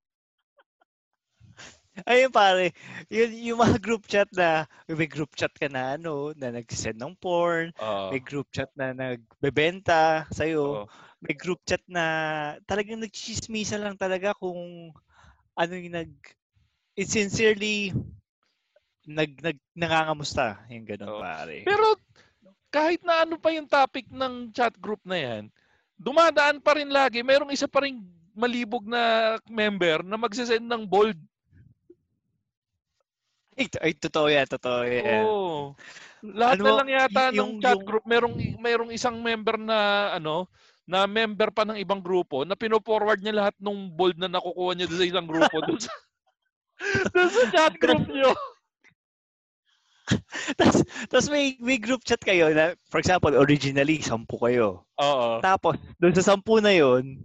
[2.07, 2.71] Ayun pare,
[3.11, 7.19] yun, yung mga group chat na, may group chat ka na ano, na nag-send ng
[7.19, 10.87] porn, Ah, may group chat na nagbebenta sa'yo,
[11.19, 12.05] may group chat na
[12.71, 14.95] talagang nagchismisa lang talaga kung
[15.59, 16.13] ano yung nag
[16.95, 17.91] it sincerely
[19.09, 21.23] nag, nag nangangamusta yung ganun Oo.
[21.25, 21.65] pare.
[21.65, 21.97] Pero
[22.69, 25.43] kahit na ano pa yung topic ng chat group na yan,
[25.97, 27.25] dumadaan pa rin lagi.
[27.25, 28.05] Merong isa pa rin
[28.37, 31.17] malibog na member na magsasend ng bold.
[33.59, 35.25] Ay, ay totoo yan, totoo yan.
[35.27, 35.75] Oo.
[36.23, 39.59] Lahat Ano, na lang yata y- ng yung- chat yung- group, merong merong isang member
[39.59, 39.79] na
[40.15, 40.47] ano,
[40.87, 44.87] na member pa ng ibang grupo na pino-forward niya lahat ng bold na nakukuha niya
[44.89, 45.93] sa isang grupo doon sa,
[47.13, 48.31] doon sa chat group niyo.
[50.59, 50.81] Tapos,
[51.13, 54.89] tapos may, may group chat kayo na, for example, originally, sampu kayo.
[54.97, 55.39] Oo.
[55.45, 57.23] Tapos, doon sa sampu na yon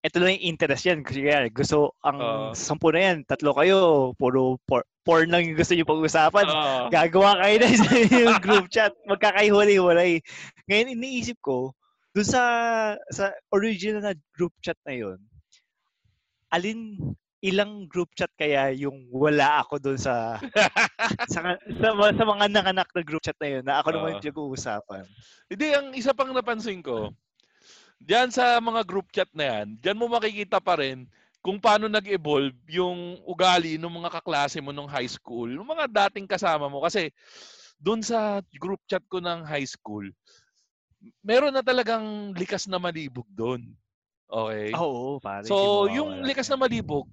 [0.00, 1.04] ito lang yung interest yan.
[1.52, 2.46] Gusto, ang Oo.
[2.56, 3.78] sampu na yan, tatlo kayo,
[4.16, 6.46] puro por, porn lang yung gusto nyo pag-usapan.
[6.48, 6.80] Oo.
[6.88, 7.90] Gagawa kayo na sa
[8.24, 8.94] yung group chat.
[9.04, 10.24] Magkakahuli-hulay.
[10.70, 11.76] Ngayon, iniisip ko,
[12.16, 12.42] doon sa,
[13.12, 15.20] sa original na group chat na yon
[16.50, 16.98] alin
[17.40, 20.36] ilang group chat kaya yung wala ako doon sa,
[21.32, 24.12] sa, sa, sa mga nanganak na group chat na yun na ako naman Oo.
[24.16, 25.04] yung pinag-uusapan.
[25.48, 27.16] Hindi, ang isa pang napansin ko,
[28.04, 31.08] diyan sa mga group chat na yan, diyan mo makikita pa rin
[31.40, 36.28] kung paano nag-evolve yung ugali ng mga kaklase mo nung high school, yung mga dating
[36.28, 36.84] kasama mo.
[36.84, 37.08] Kasi
[37.80, 40.04] doon sa group chat ko ng high school,
[41.24, 43.64] meron na talagang likas na malibog doon.
[44.28, 44.76] Okay?
[44.76, 45.48] Ah, Oo, pare.
[45.48, 47.08] So, yung likas na malibog,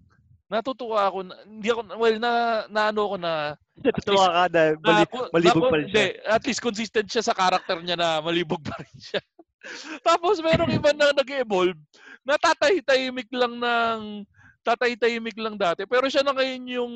[0.48, 2.32] natutuwa ako, na, hindi ako, well, na,
[2.72, 3.34] naano ko na,
[3.84, 5.04] Natutuwa ka na, mali,
[5.36, 5.92] malibog na- pa rin siya.
[5.92, 9.22] hindi, at least consistent siya sa karakter niya na malibog pa rin siya.
[10.08, 11.78] Tapos merong iba na nag-evolve
[12.24, 14.24] na tatay-tahimik lang ng
[14.64, 15.84] tatay-tahimik lang dati.
[15.84, 16.94] Pero siya na ngayon yung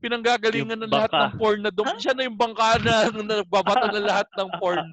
[0.00, 1.96] pinanggagalingan ng lahat ng porn na doon.
[1.96, 4.84] Siya na yung bangka na, na nagbabato ng lahat ng porn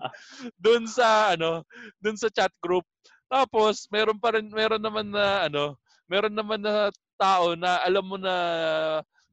[0.60, 1.68] doon sa ano,
[2.00, 2.88] doon sa chat group.
[3.28, 5.76] Tapos meron pa rin meron naman na ano,
[6.08, 8.36] meron naman na tao na alam mo na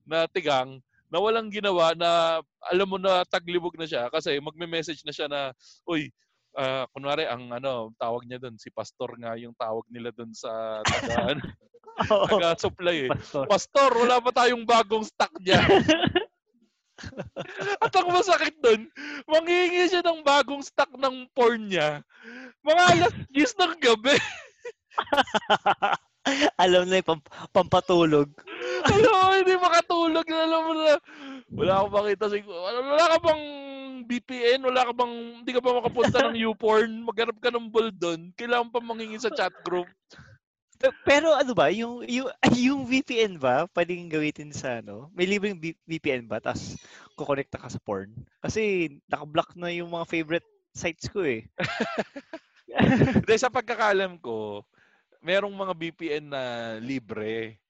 [0.04, 5.14] na tigang na walang ginawa na alam mo na taglibog na siya kasi magme-message na
[5.14, 5.50] siya na
[5.86, 6.10] uy
[6.58, 10.82] ah kunwari ang ano tawag niya doon si pastor nga yung tawag nila doon sa
[10.82, 11.38] taga
[12.08, 13.10] Oo, taga supply eh.
[13.12, 13.44] pastor.
[13.44, 15.60] Pastor, wala pa tayong bagong stock diyan.
[17.84, 18.88] At ang masakit doon,
[19.28, 22.00] manghihingi siya ng bagong stock ng porn niya.
[22.64, 24.16] Mga alas 10 ng gabi.
[26.62, 28.28] Alam na yung pam- pampatulog.
[28.84, 30.26] Alam mo, hindi makatulog.
[30.28, 30.94] Alam mo na,
[31.50, 32.24] wala akong makita.
[32.46, 33.44] Wala ka bang
[34.04, 34.60] VPN?
[34.64, 36.90] Wala ka bang, hindi ka ba makapunta ng YouPorn?
[37.04, 38.30] Maghanap ka ng bull doon.
[38.36, 39.88] Kailangan pa mangingi sa chat group.
[40.80, 42.28] Pe- Pero ano ba, yung, yung,
[42.68, 45.12] yung VPN ba, pwedeng gamitin sa ano?
[45.12, 46.40] May libreng VPN ba?
[46.40, 46.80] Tapos
[47.16, 48.12] kukonekta ka sa porn?
[48.40, 51.44] Kasi nakablock na yung mga favorite sites ko eh.
[53.20, 54.64] Hindi, sa pagkakalam ko,
[55.20, 56.42] merong mga VPN na
[56.80, 57.60] libre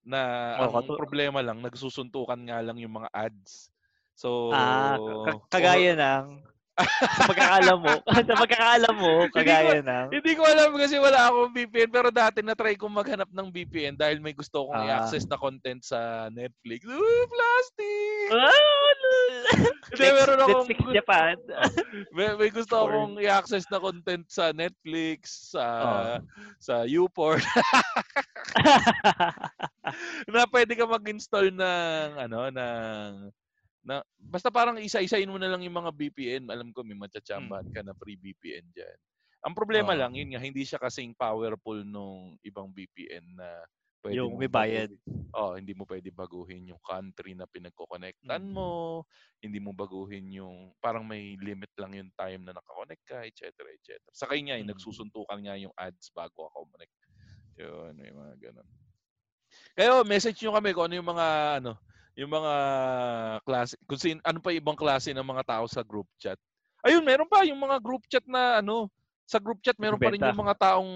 [0.00, 0.20] na
[0.64, 3.68] Oo, ang problema lang, nagsusuntukan nga lang yung mga ads.
[4.16, 4.96] So, ah,
[5.26, 6.49] ka- kagaya ng,
[6.82, 7.94] sa pagkakaalam mo,
[8.28, 12.74] sa pagkakaalam mo, kagaya ng, Hindi ko alam kasi wala akong VPN pero dati na-try
[12.74, 14.86] kong maghanap ng VPN dahil may gusto kong Ah.
[14.86, 16.84] i-access na content sa Netflix.
[16.84, 18.26] Ooh, plastic!
[18.30, 18.50] Ah,
[19.90, 21.34] Hindi, meron akong, Netflix Japan.
[22.14, 22.86] may, may gusto Porn.
[22.86, 26.16] akong i-access na content sa Netflix, sa Oh.
[26.58, 27.42] sa YouPorn,
[30.28, 33.10] na pwede ka mag-install ng ano ng
[33.90, 36.46] na basta parang isa-isain mo na lang yung mga VPN.
[36.46, 38.98] Alam ko may matsatsambahan ka na free VPN diyan.
[39.50, 39.98] Ang problema Oo.
[39.98, 43.48] lang yun nga hindi siya kasing powerful nung ibang VPN na
[44.06, 44.94] pwede Yung may bayad.
[45.30, 48.50] Oh, hindi mo pwede baguhin yung country na pinagko-connectan Mm.
[48.50, 49.06] mo,
[49.38, 53.46] hindi mo baguhin yung parang may limit lang yung time na nakakonect ka, etc.
[53.70, 54.02] etc.
[54.10, 54.74] Sakay nga, eh, Mm.
[54.74, 56.94] nagsusuntukan nga yung ads bago ako connect.
[57.62, 58.68] Yun, may mga ganun.
[59.78, 61.26] Kaya message nyo kami kung ano yung mga
[61.62, 61.72] ano,
[62.18, 62.54] yung mga
[63.46, 66.36] klase, kung sin, ano pa ibang klase ng mga tao sa group chat.
[66.80, 68.88] Ayun, meron pa yung mga group chat na ano,
[69.30, 70.92] sa group chat meron pa rin yung mga taong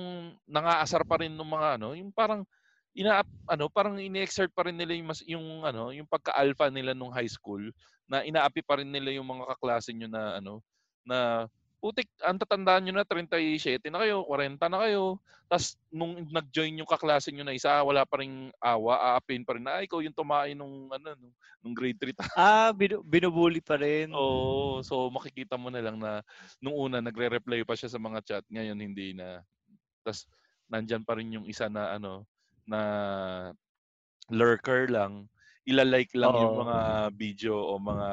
[0.50, 2.42] nangaasar pa rin ng mga ano, yung parang
[2.90, 7.14] ina ano, parang ini-exert pa rin nila yung mas yung ano, yung pagka-alpha nila nung
[7.14, 7.62] high school
[8.10, 10.58] na inaapi pa rin nila yung mga kaklase nyo na ano,
[11.06, 11.46] na
[11.84, 15.20] putik, ang tatandaan nyo na 37 na kayo, 40 na kayo.
[15.52, 19.64] Tapos nung nag-join yung kaklase nyo na isa, wala pa rin awa, aapin pa rin
[19.68, 22.24] na, "Ah, ikaw yung tumain nung ano nung, nung grade 3 ta.
[22.34, 24.10] ah, binu- binubuli pa rin.
[24.14, 26.22] Oo, so makikita mo na lang na
[26.62, 29.42] nung una nagre-reply pa siya sa mga chat, ngayon hindi na.
[30.06, 30.26] Tapos
[30.70, 32.26] nandyan pa rin yung isa na ano
[32.66, 32.80] na
[34.32, 35.28] lurker lang,
[35.68, 36.56] ilalike lang yung Oo.
[36.56, 36.78] mga
[37.16, 38.08] video o mga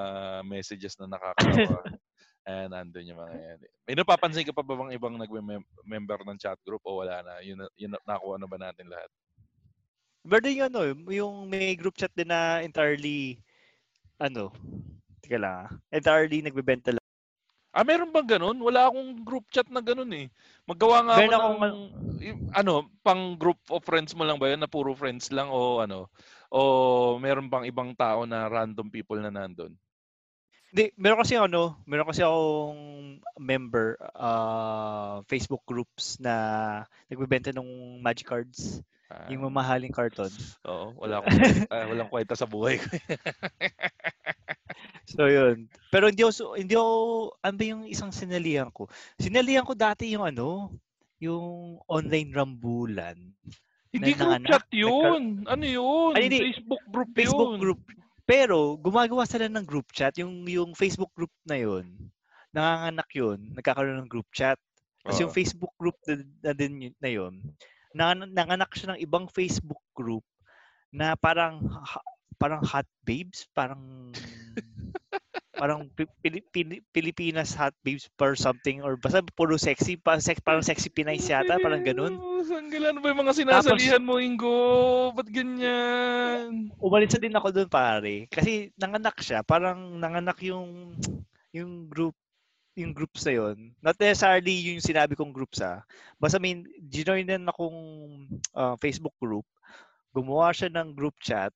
[0.48, 1.88] messages na nakakawa.
[2.42, 3.60] And andun yung mga yan.
[3.86, 7.38] May napapansin ka pa ba bang ibang nag-member ng chat group o wala na?
[7.46, 9.10] Yun, yun na- nakuha na ba natin lahat?
[10.26, 10.80] Pero yung ano,
[11.10, 13.42] yung may group chat din na entirely,
[14.22, 14.54] ano,
[15.22, 17.02] tika lang ah, entirely nagbebenta lang.
[17.72, 18.58] Ah, meron bang ganun?
[18.60, 20.28] Wala akong group chat na ganun eh.
[20.68, 21.80] Maggawa nga Meron ako akong ng,
[22.20, 24.60] y- ano, pang group of friends mo lang ba yun?
[24.60, 26.12] Na puro friends lang o ano?
[26.52, 29.72] O meron bang ibang tao na random people na nandun?
[30.72, 32.80] Hindi, meron kasi ano, meron kasi akong
[33.36, 36.34] member uh, Facebook groups na
[37.12, 38.80] nagbebenta ng magic cards,
[39.12, 40.32] Ah, yung mamahaling carton.
[40.64, 42.88] Oo, wala akong ah, walang kwenta sa buhay ko.
[45.12, 45.68] So yun.
[45.92, 46.94] Pero hindi ako, hindi ako,
[47.44, 48.88] ano ba yung isang sinalihan ko?
[49.20, 50.72] Sinalihan ko dati yung ano,
[51.20, 53.20] yung online rambulan.
[53.92, 55.44] Hindi Na- group chat yun.
[55.44, 56.16] Ano yun?
[56.16, 56.40] Ay, hindi.
[56.40, 57.60] Facebook group Facebook yun.
[57.60, 57.82] group.
[58.32, 61.84] Pero gumagawa sila ng group chat, yung yung Facebook group na yun.
[62.56, 64.56] Nanganganak yun, nagkakaroon ng group chat.
[65.04, 65.40] Kasi yung Oo.
[65.44, 67.34] Facebook group na, na din yun, na yun,
[67.92, 70.24] nangan- nanganak siya ng ibang Facebook group
[70.96, 71.60] na parang
[72.42, 74.16] parang hot babes, parang
[75.62, 80.42] parang Pi- Pili- Pili- Pilipinas hot babes or something or basta puro sexy, parang, sex,
[80.42, 82.18] parang sexy Pinay yata, parang ganun.
[82.42, 84.58] Sanggalan ba yung mga sinasalihan mo, Ingo?
[85.14, 86.74] Ba't ganyan?
[86.82, 90.98] Umalis na din ako doon pare kasi nanganak siya, parang nanganak yung
[91.54, 92.18] yung group
[92.74, 93.58] yung groups na yun.
[93.86, 95.86] Not necessarily yung sinabi kong groups ah.
[96.18, 97.78] Basta may ginoin din akong
[98.58, 99.46] ah, Facebook group.
[100.10, 101.54] Gumawa siya ng group chat.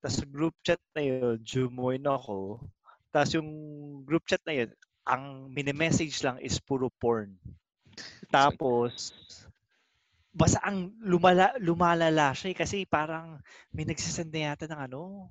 [0.00, 2.64] Tapos group chat na yun, jumoin ako.
[3.12, 3.48] Tapos yung
[4.08, 4.70] group chat na yun,
[5.04, 7.36] ang mini-message lang is puro porn.
[8.32, 9.12] Tapos,
[10.32, 13.36] basta ang lumala, lumalala siya eh, kasi parang
[13.68, 15.28] may nagsisend na yata ng ano,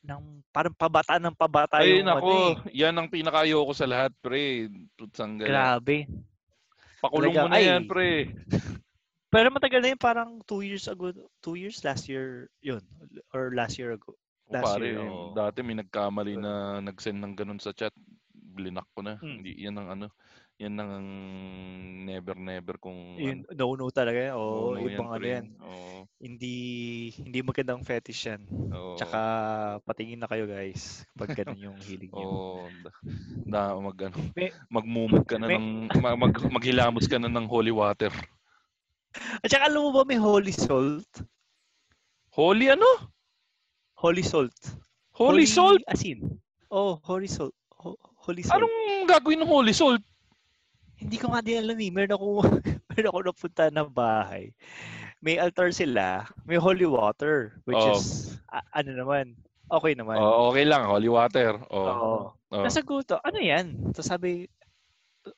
[0.00, 2.32] ng parang pabata ng pabata Ay, yung ano nako.
[2.32, 2.80] eh.
[2.86, 4.72] Yan ang pinakayoko sa lahat, pre.
[5.12, 5.52] Sanggalan.
[5.52, 6.08] Grabe.
[7.04, 7.64] Pakulong Talaga, mo na ay.
[7.68, 8.10] yan, pre.
[9.28, 11.12] Pero matagal na yun, parang two years ago,
[11.44, 12.80] two years last year, yun.
[13.36, 14.16] Or last year ago.
[14.48, 15.36] Last pare, year, oo.
[15.36, 17.92] dati may nagkamali na nag-send ng ganun sa chat.
[18.32, 19.20] Blinak ko na.
[19.20, 19.44] Hmm.
[19.44, 20.06] Hindi, yan ang ano.
[20.58, 21.06] Yan ang
[22.02, 24.34] never, never kung Yun, no-no talaga.
[24.34, 25.46] Oo, no, no ibang ano yan.
[25.62, 26.56] Oo, Hindi,
[27.14, 28.42] hindi magandang fetish yan.
[28.74, 28.98] oo.
[28.98, 29.20] Tsaka,
[29.86, 32.26] patingin na kayo guys, pag ganun yung hilig nyo.
[32.34, 32.98] Oo, da-
[33.46, 34.18] na mag ano,
[34.66, 38.10] magmumog ka na may- ng ma- mag, maghilamos ka na ng holy water.
[39.38, 41.08] At saka alam mo ba may holy salt?
[42.34, 42.86] Holy ano?
[43.98, 44.54] Holy salt.
[45.10, 45.82] Holy, salt?
[45.90, 46.38] Asin.
[46.70, 47.50] Oh, holy salt.
[47.82, 48.62] Ho- holy salt.
[48.62, 49.98] Anong gagawin ng holy salt?
[50.94, 51.90] Hindi ko nga din alam eh.
[51.90, 52.26] Meron ako,
[52.94, 54.54] meron ako napunta na bahay.
[55.18, 56.22] May altar sila.
[56.46, 57.58] May holy water.
[57.66, 57.98] Which Oo.
[57.98, 59.34] is, a- ano naman,
[59.66, 60.22] okay naman.
[60.22, 61.58] Oh, okay lang, holy water.
[61.66, 61.82] Oh.
[61.90, 62.14] Oo.
[62.54, 62.62] oh.
[62.62, 63.90] Nasa guto, ano yan?
[63.90, 64.46] Tapos sabi,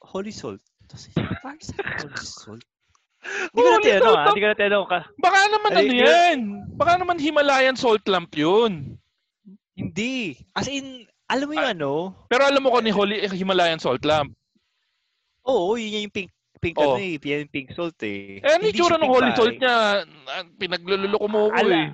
[0.05, 0.61] holy salt.
[0.85, 2.65] Tapos, parang sa holy salt?
[3.21, 4.27] Hindi ko Holy na tinanong salt ah.
[4.27, 5.01] Hindi ko na tinanong ka.
[5.17, 6.39] Baka naman Ay, ano yun- yan?
[6.75, 8.73] Baka naman Himalayan salt lamp yun.
[9.77, 10.37] Hindi.
[10.53, 11.77] As in, alam mo yung Ah.
[11.77, 11.93] ano?
[12.27, 14.33] Pero alam mo ko ni Holy Himalayan salt lamp.
[15.45, 16.93] Oo, yun yung pink pink Oo.
[16.93, 18.37] ano eh, yung pink salt eh.
[18.37, 20.05] Eh, ano yung Hindi tsura ng holy salt niya?
[20.29, 21.89] Ah, Pinagluloko mo ko Ala, eh.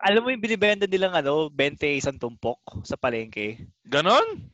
[0.00, 2.56] alam mo yung binibenta nilang ano, 20 isang tumpok
[2.88, 3.60] sa palengke?
[3.84, 4.48] Ganon?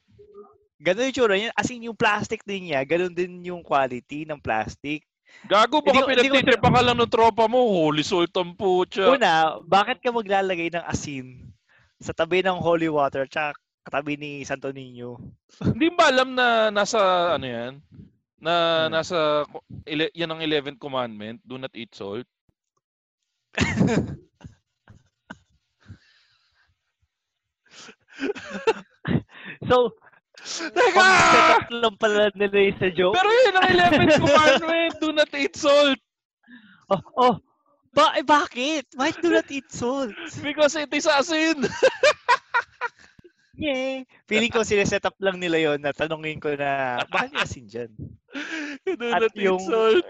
[0.83, 1.55] Ganun yung tsura niya.
[1.55, 5.07] As in, yung plastic din niya, ganun din yung quality ng plastic.
[5.45, 7.61] Gago, baka ko- pinagtitripan ka lang ng tropa mo.
[7.85, 9.13] Holy salt ang putya.
[9.13, 11.53] Una, bakit ka maglalagay ng asin
[12.01, 13.53] sa tabi ng holy water tsaka
[13.85, 15.21] katabi ni Santo Niño?
[15.77, 17.73] Hindi ba alam na nasa, ano yan?
[18.41, 18.55] Na
[18.89, 18.93] Hmm.
[18.93, 19.45] nasa,
[19.85, 22.25] ele- yan ang 11th commandment, do not eat salt.
[29.69, 29.95] So,
[30.45, 31.09] Teka!
[31.73, 33.17] lang pala nila yung sa joke.
[33.17, 36.01] Pero yun ang 11th commandment, do not eat salt.
[36.93, 37.35] Oh, oh,
[37.97, 38.85] ba eh, bakit?
[38.93, 40.13] Why do not eat salt?
[40.45, 41.65] Because it is asin.
[43.55, 44.03] Yeah.
[44.27, 47.91] Feeling ko sineset up lang nila yon na tanongin ko na, bakit may asin dyan?
[48.99, 50.03] do At not eat yung, salt.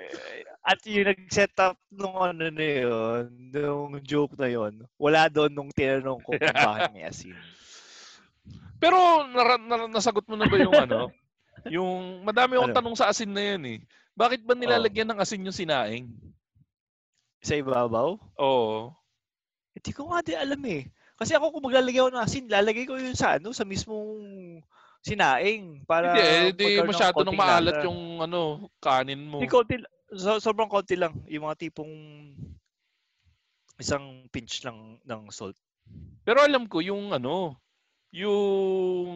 [0.64, 5.68] at yung nag-set up nung ano na yun, nung joke na yun, wala doon nung
[5.76, 7.36] tinanong ko kung bakit may asin.
[8.84, 11.08] Pero nara- nara- nasagot mo na ba yung ano?
[11.72, 12.76] Yung madami akong Ano?
[12.76, 13.78] tanong sa asin na yan eh.
[14.12, 16.12] Bakit ba nilalagyan ng asin yung sinaing?
[17.40, 18.20] Sa ibabaw?
[18.36, 18.92] Oo.
[19.72, 20.84] Hindi ko nga din alam eh.
[21.16, 24.20] Kasi ako kung maglalagay ako ng asin, lalagay ko yun sa ano, sa mismong
[25.00, 27.86] sinaing para Hindi, eh, hindi ng masyado nang maalat lasa.
[27.88, 28.40] yung ano,
[28.76, 29.40] kanin mo.
[29.40, 29.74] Hindi, konti,
[30.12, 31.16] so, sobrang konti lang.
[31.32, 31.92] Yung mga tipong
[33.80, 35.56] isang pinch lang ng salt.
[36.24, 37.56] Pero alam ko yung ano,
[38.14, 39.10] yung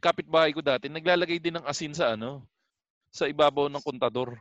[0.00, 2.40] kapitbahay ko dati, naglalagay din ng asin sa ano,
[3.12, 4.40] sa ibabaw ng kontador.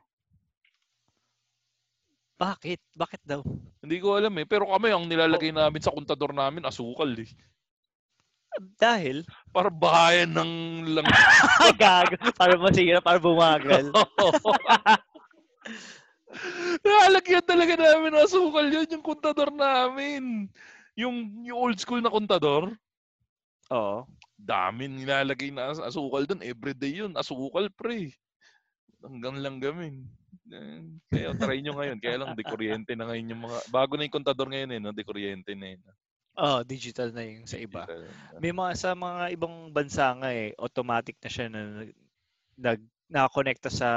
[2.39, 2.79] Bakit?
[2.95, 3.43] Bakit daw?
[3.83, 4.47] Hindi ko alam eh.
[4.47, 7.27] Pero kami, ang nilalagay namin sa kontador namin, asukal eh.
[8.79, 9.27] Dahil?
[9.51, 10.51] Para bahayan ng
[10.95, 11.03] lang.
[11.81, 12.15] Gag.
[12.39, 13.91] para masira, para bumagal.
[16.87, 20.47] Nalagyan talaga namin asukal yun, yung kontador namin.
[20.95, 22.71] Yung, yung old school na kontador.
[23.69, 24.05] Oo.
[24.39, 26.41] Dami nilalagay na as- asukal doon.
[26.41, 27.13] Everyday yun.
[27.15, 28.13] Asukal, pre.
[28.99, 30.05] Hanggang lang gamin.
[31.13, 31.99] Kaya try nyo ngayon.
[32.01, 33.59] Kaya lang, dekuryente na ngayon yung mga...
[33.69, 34.95] Bago na yung kontador ngayon eh, no?
[34.95, 35.81] dekuryente na yun.
[36.39, 37.83] Oh, digital na yung sa iba.
[37.83, 38.39] Digital.
[38.39, 41.83] May mga sa mga ibang bansa nga eh, automatic na siya na
[42.55, 43.89] nag nakakonekta sa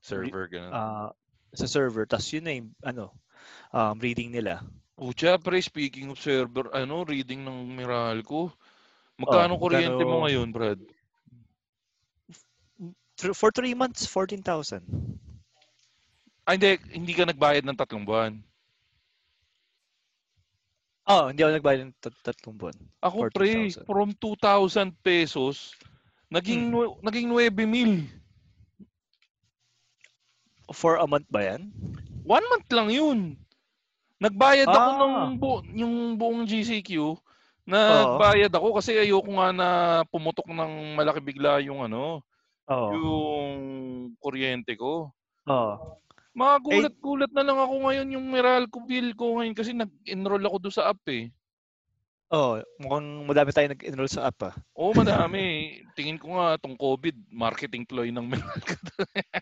[0.00, 0.72] Server, ganun.
[0.72, 1.12] ah,
[1.52, 3.12] sa server tapos yun na yung ano
[3.76, 4.64] um, reading nila.
[4.96, 8.56] Pucha, pre, speaking of server, ano, reading ng Meralco.
[9.16, 10.80] Magkano Oh, kuryente mo ngayon, Brad?
[13.32, 14.84] For three months, 14,000.
[16.44, 18.32] Ay, Ah, hindi, hindi ka nagbayad ng tatlong buwan.
[21.06, 22.76] Oh, hindi ako nagbayad ng tat- tatlong buwan.
[23.00, 23.88] Ako For pre, 2,000.
[23.88, 25.72] from 2,000 pesos,
[26.28, 27.00] naging Hmm.
[27.00, 28.04] naging 9 mil.
[30.74, 31.70] For a month ba yan?
[32.26, 33.18] One month lang yun.
[34.18, 34.98] Nagbayad ako Ah.
[34.98, 37.16] ng bu- yung buong GCQ.
[37.66, 39.68] Nagbayad ako kasi ayoko nga na
[40.06, 42.22] pumutok ng malaki bigla yung ano,
[42.70, 42.90] Oo.
[42.94, 43.56] yung
[44.22, 45.10] kuryente ko.
[45.50, 45.74] Oo.
[46.36, 50.76] Mga gulat-gulat na lang ako ngayon yung Meralco bill ko ngayon kasi nag-enroll ako doon
[50.78, 51.32] sa app eh.
[52.30, 52.62] Oo.
[52.82, 54.54] Mukhang madami tayo nag-enroll sa app ah.
[54.78, 55.78] Oo, madami.
[55.98, 58.78] Tingin ko nga itong COVID, marketing ploy ng Meralco.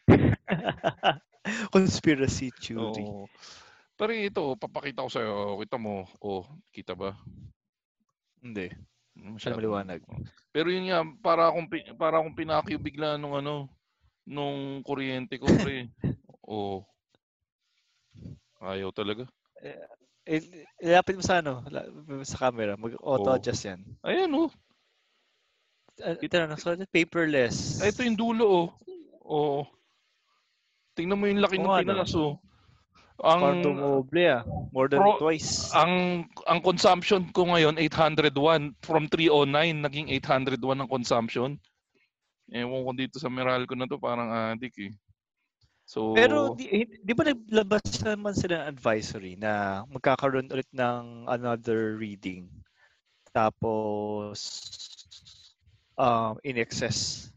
[1.74, 3.04] Conspiracy theory.
[3.04, 3.28] Oo.
[3.94, 5.34] Pero ito, papakita ko sa'yo.
[5.60, 6.08] Kita mo.
[6.24, 7.14] Oh, kita ba?
[8.44, 8.68] Hindi.
[9.16, 10.04] Hmm, Masyado maliwanag.
[10.52, 13.72] Pero yun nga, para akong, para akong pinakyo bigla nung ano,
[14.28, 15.88] nung kuryente ko, pre.
[16.44, 16.84] Oo.
[18.60, 19.24] Ayaw talaga.
[20.24, 21.64] Eh, ilapit mo sa ano,
[22.24, 22.76] sa camera.
[22.76, 23.80] Mag-auto-adjust yan.
[24.04, 24.52] Ayan oh.
[26.00, 27.78] Uh, ito na, nasa paperless.
[27.78, 28.68] Ay, ito yung dulo oh.
[29.24, 29.60] Oo.
[30.96, 32.40] Tingnan mo yung laki ng Oo nga, no?
[33.18, 33.24] Oh.
[33.24, 34.42] Parang Ang dumoble ah.
[34.74, 35.70] More than Pro- twice.
[35.70, 41.50] ang ang consumption ko ngayon 801 from 309 naging 801 ang consumption.
[42.50, 44.92] Ewan ko dito sa Meralco na to parang adik eh.
[45.84, 51.28] So Pero di, eh, di ba naglabas naman sila ng advisory na magkakaroon ulit ng
[51.28, 52.48] another reading?
[53.36, 54.40] Tapos
[56.00, 57.28] um, in excess.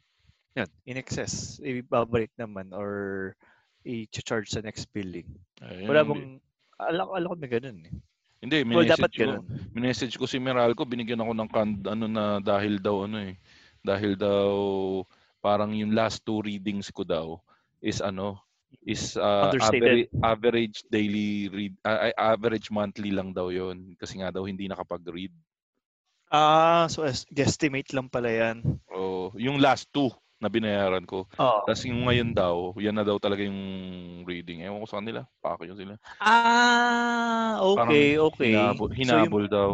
[0.55, 1.59] Yan, in excess.
[1.61, 3.35] Ibabalik naman or
[3.87, 5.27] i-charge sa next billing.
[5.63, 6.23] ayun, Wala bang
[6.77, 7.95] alam, alam ko may ganun eh.
[8.37, 9.45] Hindi, Well, dapat ko, ganun.
[9.73, 13.33] minessage ko si Meralco, binigyan ako ng kan, ano na dahil daw ano eh.
[13.81, 14.51] Dahil daw
[15.41, 17.39] parang yung last two readings ko daw
[17.81, 18.37] is ano
[18.83, 19.79] is uh, Understated.
[19.79, 25.31] average, average daily read uh, average monthly lang daw yon kasi nga daw hindi nakapag-read.
[26.27, 28.59] Ah, so es- guesstimate lang pala yan.
[28.91, 31.25] Oh, yung last two na binayaran ko.
[31.35, 31.65] Oh.
[31.65, 33.57] Tapos yung ngayon daw, yan na daw talaga yung
[34.23, 34.61] reading.
[34.61, 35.21] Ewan ko sa kanila.
[35.41, 35.93] Pako yun sila.
[36.21, 38.53] Ah, okay, okay.
[38.53, 39.69] Hinabol, So, yung- hinabol daw.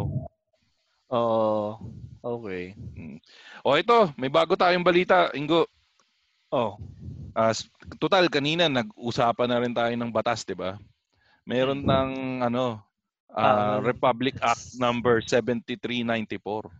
[1.12, 1.76] Oo.
[2.24, 2.72] okay.
[3.60, 5.68] O ito, may bago tayong balita, Ingo.
[6.48, 6.80] Oh.
[7.34, 7.66] As
[7.98, 10.78] total kanina nag-usapan na rin tayo ng batas, 'di ba?
[11.42, 12.10] Meron ng
[12.40, 12.78] ano,
[13.28, 16.70] ah, Ah, Republic Act number 7394.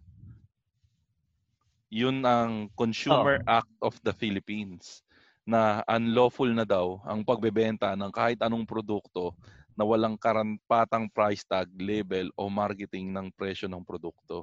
[1.95, 5.07] Yun ang Consumer Act of the Philippines
[5.47, 9.31] na unlawful na daw ang pagbebenta ng kahit anong produkto
[9.79, 14.43] na walang karampatang price tag, label o marketing ng presyo ng produkto.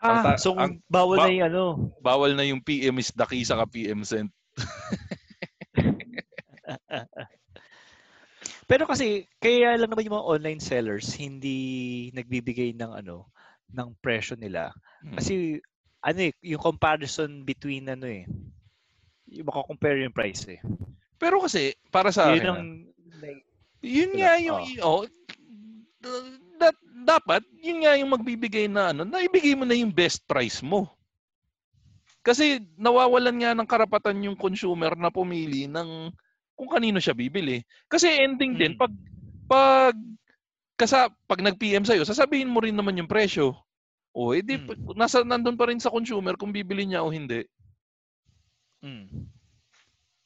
[0.00, 1.64] Ang Ah, ta- so ang- bawal ba- na yung ano.
[2.00, 4.32] Bawal na yung PM is daki sa PM cent.
[8.66, 11.56] Pero kasi kaya lang naman yung mga online sellers hindi
[12.16, 13.28] nagbibigay ng ano
[13.70, 14.72] ng presyo nila.
[15.02, 15.14] Hmm.
[15.20, 15.60] Kasi
[16.06, 18.24] ano eh, yung comparison between ano eh
[19.30, 20.60] yung makakompare yung price eh.
[21.18, 22.62] Pero kasi para sa Yun akin, ang
[23.26, 23.38] ah,
[23.82, 25.02] yun nga yung oh,
[26.62, 26.76] that,
[27.06, 30.86] dapat yun nga yung magbibigay na ano, naibigay mo na yung best price mo.
[32.22, 36.10] Kasi nawawalan nga ng karapatan yung consumer na pumili ng
[36.58, 37.62] kung kanino siya bibili.
[37.86, 38.80] Kasi ending din Mm.
[38.80, 38.92] pag
[39.46, 39.96] pag
[40.76, 43.54] kasa pag nag-PM sa'yo, sasabihin mo rin naman yung presyo.
[44.16, 44.96] O edi Mm.
[44.96, 47.44] nasa nandun pa rin sa consumer kung bibili niya o hindi.
[48.80, 49.28] Mm.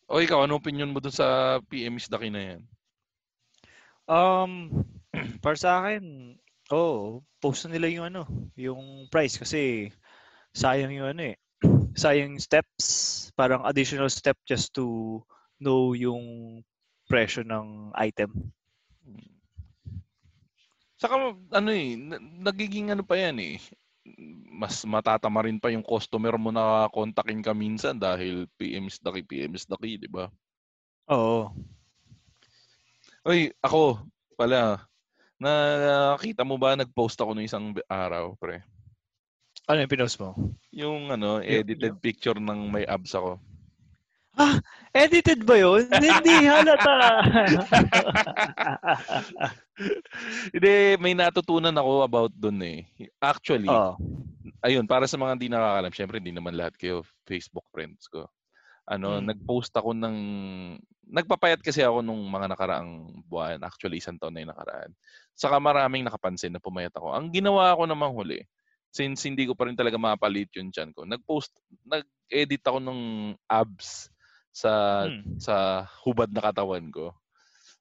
[0.07, 2.62] O ikaw, ano opinion mo dun sa PM Isdaki na yan?
[4.07, 4.70] Um
[5.43, 6.34] para sa akin,
[6.70, 8.22] oh, post nila yung ano,
[8.55, 9.91] yung price kasi
[10.55, 11.36] sayang yung ano eh.
[12.01, 15.18] Sayang steps, parang additional step just to
[15.61, 16.62] know yung
[17.11, 18.55] presyo ng item.
[20.97, 23.59] Saka ano eh, na- nagiging ano pa yan eh.
[24.48, 29.68] Mas matatama rin pa yung customer mo na kontakin ka minsan dahil PMs daki, PMs
[29.68, 30.28] daki, di ba?
[31.12, 31.53] Oo.
[33.28, 34.01] Oy, ako
[34.40, 34.80] pala,
[35.36, 38.64] nakita mo ba nag-post ako ng isang araw, pre?
[39.68, 40.32] Ano yung pinost mo?
[40.72, 43.36] Yung ano, edited picture ng may abs ako.
[44.91, 45.86] Edited ba yun?
[45.86, 47.22] Hindi halata.
[50.53, 52.84] Hindi, may natutunan ako about dun eh.
[53.22, 53.97] Actually, Oo.
[54.61, 58.28] ayun, para sa mga hindi nakakalam, syempre hindi naman lahat kayo Facebook friends ko.
[58.91, 59.30] Ano, Mm.
[59.30, 60.16] nag-post ako ng
[61.11, 64.91] nagpapayat kasi ako nung mga nakaraang buwan, actually isang taon na yung nakaraan.
[65.34, 67.14] Saka maraming nakapansin na pumayat ako.
[67.14, 68.43] Ang ginawa ko namang huli,
[68.91, 71.55] since hindi ko pa rin talaga mapalit yung chan ko, nag-post,
[71.86, 73.01] nag-edit ako ng
[73.47, 74.11] abs
[74.55, 75.40] sa Hmm.
[75.40, 77.14] sa hubad na katawan ko.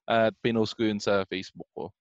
[0.10, 1.92] At pinost ko yun sa Facebook ko.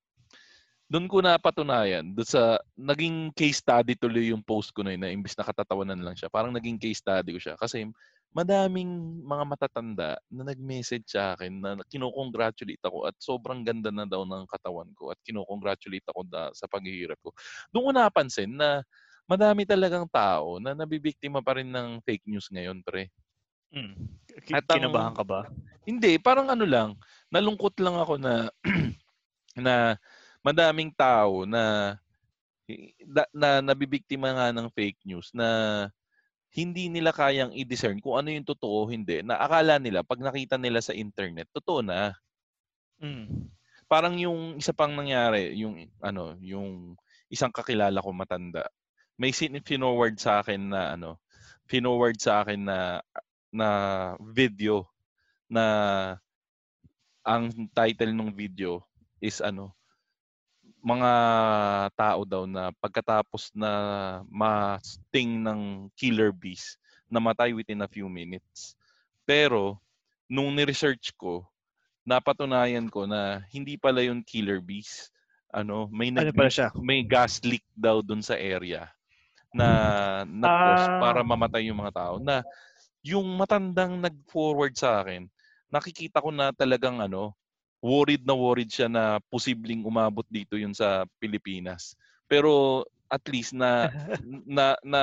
[0.88, 5.12] doon ko napatunayan, doon sa, naging case study tuloy yung post ko na yun, na
[5.12, 7.54] imbis na katatawanan lang siya, parang naging case study ko siya.
[7.60, 7.84] Kasi
[8.32, 14.24] madaming mga matatanda na nag-message sa akin na kinokongratulate ako at sobrang ganda na daw
[14.24, 17.36] ng katawan ko at kinokongratulate ako da, sa paghihirap ko.
[17.68, 18.80] Doon ko napansin na
[19.28, 23.12] madami talagang tao na nabibiktima pa rin ng fake news ngayon, pre.
[23.72, 24.08] Mm.
[24.54, 25.40] At ang- Kinabahan ka ba?
[25.88, 26.94] Hindi, parang ano lang,
[27.32, 28.52] nalungkot lang ako na
[29.56, 29.96] na
[30.44, 31.96] madaming tao na
[33.08, 35.48] na, na nabibiktima nga ng fake news na
[36.52, 39.20] hindi nila kayang i-discern kung ano yung totoo o hindi.
[39.24, 42.16] Na akala nila pag nakita nila sa internet, totoo na.
[43.00, 43.48] Mm.
[43.88, 46.96] Parang yung isa pang nangyari, yung ano, yung
[47.32, 48.68] isang kakilala ko matanda.
[49.16, 51.20] May sin forward sa akin na ano,
[51.68, 53.00] forward sa akin na
[53.50, 53.68] na
[54.20, 54.84] video
[55.48, 55.64] na
[57.24, 58.80] ang title ng video
[59.20, 59.72] is ano
[60.78, 61.10] mga
[61.92, 63.70] tao daw na pagkatapos na
[64.30, 65.60] ma-sting ng
[65.92, 66.78] killer bees
[67.08, 68.76] namatay within a few minutes.
[69.24, 69.80] Pero
[70.28, 71.40] nung ni-research ko,
[72.04, 75.08] napatunayan ko na hindi pala yung killer bees.
[75.48, 76.68] Ano, may Ano nag- pala siya?
[76.76, 78.92] may gas leak daw dun sa area
[79.50, 79.66] na
[80.28, 81.00] nag-cause Ah.
[81.00, 82.44] para mamatay yung mga tao na
[83.08, 85.24] yung matandang nag-forward sa akin,
[85.72, 87.32] nakikita ko na talagang ano,
[87.80, 91.96] worried na worried siya na posibleng umabot dito yun sa Pilipinas.
[92.28, 93.88] Pero at least na
[94.56, 95.02] na na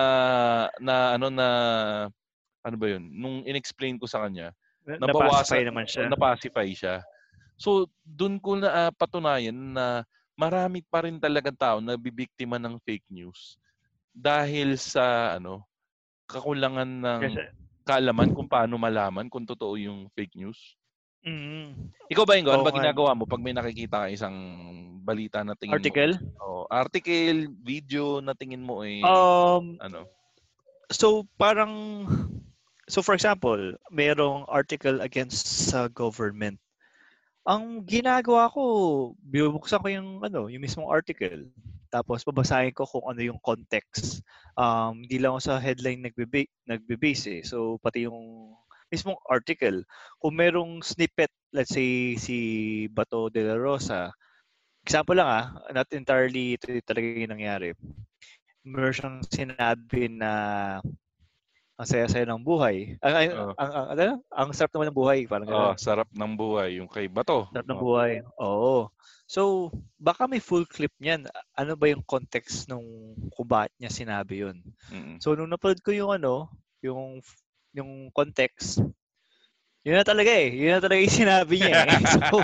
[0.78, 1.48] na ano na
[2.62, 3.04] ano ba yun?
[3.10, 4.54] Nung inexplain ko sa kanya,
[4.86, 6.06] Napacify naman siya.
[6.06, 7.02] napacify siya.
[7.58, 10.06] So, doon ko na ah, patunayan na
[10.38, 13.56] marami pa rin talagang tao na bibiktima ng fake news
[14.12, 15.64] dahil sa ano
[16.28, 20.58] kakulangan ng Kasi- kaalaman kung paano malaman kung totoo yung fake news.
[21.26, 21.90] Mm.
[22.10, 22.54] Ikaw ba, Ingo?
[22.54, 22.82] Oo ba nga.
[22.82, 24.38] ginagawa mo pag may nakikita ka isang
[25.02, 26.14] balita na tingin Article?
[26.18, 26.42] mo?
[26.42, 30.10] Oh, article, video na tingin mo eh, Um, ano?
[30.94, 32.06] so parang
[32.86, 33.58] so for example,
[33.90, 36.58] merong article against sa government.
[37.46, 38.62] Ang ginagawa ko,
[39.22, 41.46] binubuksan ko yung ano, yung mismong article.
[41.90, 44.22] Tapos babasahin ko kung ano yung context.
[44.56, 47.42] Um, hindi lang ako sa headline nagbe nagbe-base eh.
[47.46, 48.52] So pati yung
[48.94, 49.82] mismong article,
[50.22, 52.38] kung merong snippet, let's say si
[52.94, 54.14] Bato de la Rosa,
[54.86, 57.74] example lang ah, not entirely ito talaga yung nangyari.
[58.66, 60.32] Meron siyang sinabi na
[61.76, 62.96] ang saya-saya ng buhay.
[63.04, 63.54] Ang, ang, Oo.
[63.60, 64.16] ang, ang, ano?
[64.32, 65.20] ang sarap naman ng buhay.
[65.28, 65.76] Parang gano'n.
[65.76, 67.52] sarap ng buhay yung kay Bato.
[67.52, 67.84] sarap ng Oh.
[67.84, 68.12] buhay.
[68.40, 68.76] Oo.
[69.28, 69.42] So,
[70.00, 71.28] baka may full clip niyan.
[71.58, 74.58] Ano ba yung context nung kung bakit niya sinabi yun?
[74.88, 75.20] Mm.
[75.20, 76.48] So, nung napanood ko yung ano,
[76.80, 77.20] yung
[77.76, 78.80] yung context,
[79.84, 80.48] yun na talaga eh.
[80.56, 82.00] Yun na talaga yung sinabi niya eh.
[82.08, 82.40] so,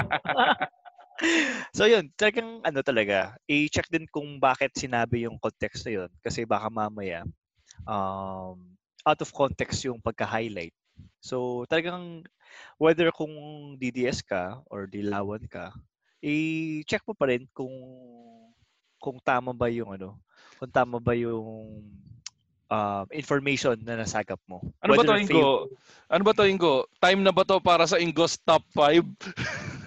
[1.78, 6.10] so yun, talagang ano talaga, i-check din kung bakit sinabi yung context na yun.
[6.20, 7.24] Kasi baka mamaya,
[7.88, 8.76] um,
[9.06, 10.74] out of context yung pagka-highlight.
[11.22, 12.26] So, talagang
[12.78, 13.34] whether kung
[13.78, 15.74] DDS ka or dilawan ka,
[16.22, 17.74] i-check mo pa rin kung
[19.02, 20.22] kung tama ba yung ano,
[20.62, 21.82] kung tama ba yung
[22.72, 24.62] um, information na nasagap mo.
[24.86, 25.50] Ano ba to, Whether Ingo?
[26.08, 26.74] Ano ba to, Ingo?
[27.02, 29.02] Time na ba to para sa Ingo's top 5?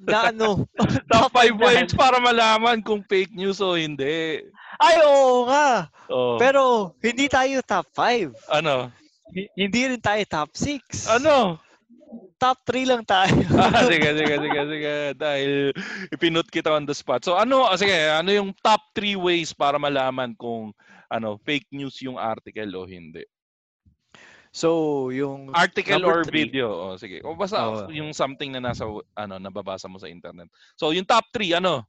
[0.00, 0.68] Na ano?
[1.12, 4.44] top 5 na- ways para malaman kung fake news o hindi.
[4.76, 5.88] Ay, oo nga.
[6.12, 6.36] Oh.
[6.36, 8.52] Pero hindi tayo top 5.
[8.52, 8.92] ano?
[9.56, 11.10] Hindi rin tayo top 6.
[11.10, 11.58] Ano?
[12.36, 13.32] Top 3 lang tayo.
[13.60, 14.94] ah, sige, sige, sige, sige.
[15.16, 15.52] Dahil
[16.12, 17.24] ipinut kita on the spot.
[17.24, 20.76] So ano, ah, sige, ano yung top 3 ways para malaman kung
[21.08, 23.24] ano fake news yung article o hindi?
[24.56, 26.72] So, yung Article or three, video.
[26.72, 27.20] O sige.
[27.20, 27.92] O basta Oo.
[27.92, 30.48] yung something na nasa ano nababasa mo sa internet.
[30.80, 31.84] So yung top 3 ano?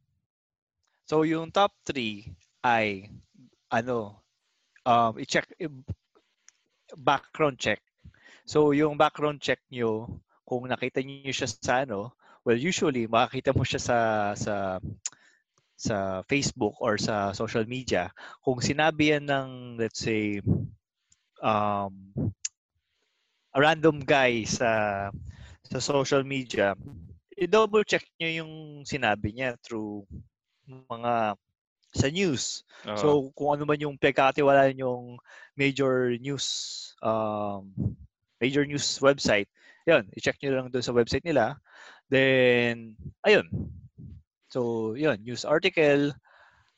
[1.07, 2.27] So, yung top 3
[2.67, 3.07] ay,
[3.71, 4.19] ano,
[4.83, 5.47] um, i-check,
[6.99, 7.79] background check.
[8.43, 12.11] So, yung background check nyo, kung nakita niyo siya sa ano,
[12.43, 13.97] well, usually, makakita mo siya sa,
[14.35, 14.55] sa,
[15.79, 18.11] sa Facebook or sa social media.
[18.43, 19.49] Kung sinabi yan ng,
[19.79, 20.43] let's say,
[21.39, 21.95] um,
[23.57, 25.09] a random guy sa,
[25.65, 26.77] sa social media,
[27.33, 28.53] i-double check nyo yung
[28.85, 30.05] sinabi niya through
[30.69, 31.33] mga
[31.97, 32.61] sa news.
[32.85, 32.97] Oo.
[33.01, 35.17] So kung ano man yung pagkakatiwalaan yung
[35.57, 36.45] major news
[37.01, 37.73] um,
[38.37, 39.49] major news website,
[39.89, 41.57] yun, i-check nyo lang doon sa website nila.
[42.13, 42.93] Then,
[43.25, 43.49] ayun.
[44.53, 46.13] So, yun, news article.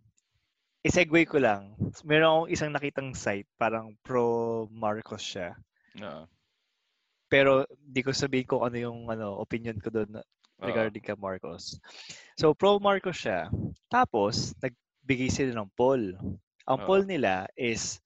[0.80, 1.76] i-segue ko lang.
[2.06, 5.52] Meron akong isang nakitang site, parang pro Marcos siya.
[6.02, 6.26] Oo.
[7.32, 10.20] Pero di ko sabihin kung ano yung ano, opinion ko doon
[10.62, 10.64] Oo.
[10.64, 11.80] regarding kay Marcos.
[12.36, 13.48] So, pro Marcos siya.
[13.88, 16.14] Tapos, nagbigay sila ng poll.
[16.68, 16.84] Ang Oo.
[16.84, 18.00] poll nila is,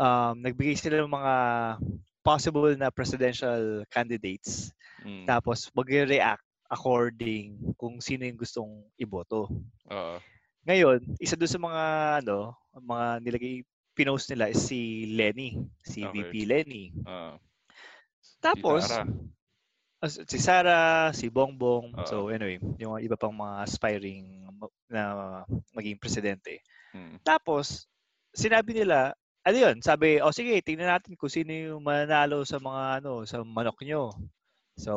[0.00, 1.34] um, nagbigay sila ng mga
[2.24, 4.72] possible na presidential candidates.
[5.04, 5.28] Mm.
[5.28, 9.48] Tapos, mag-react according kung sino yung gustong iboto.
[9.90, 10.20] Oo.
[10.68, 11.82] Ngayon, isa doon sa mga
[12.24, 13.54] ano, mga nilagay
[13.98, 16.14] pinost nila is si Lenny, si Okay.
[16.30, 16.94] VP Lenny.
[17.02, 17.34] Oo.
[18.38, 19.02] Tapos Sara.
[19.98, 22.06] as- si Sara, si Bongbong, Oo.
[22.06, 24.46] so anyway, yung iba pang mga aspiring
[24.86, 25.02] na
[25.74, 26.62] maging presidente.
[26.94, 27.18] Mm.
[27.26, 27.90] Tapos
[28.30, 33.02] sinabi nila, ano yun, sabi, o sige, tingnan natin kung sino yung mananalo sa mga
[33.02, 34.14] ano, sa manok nyo.
[34.78, 34.94] So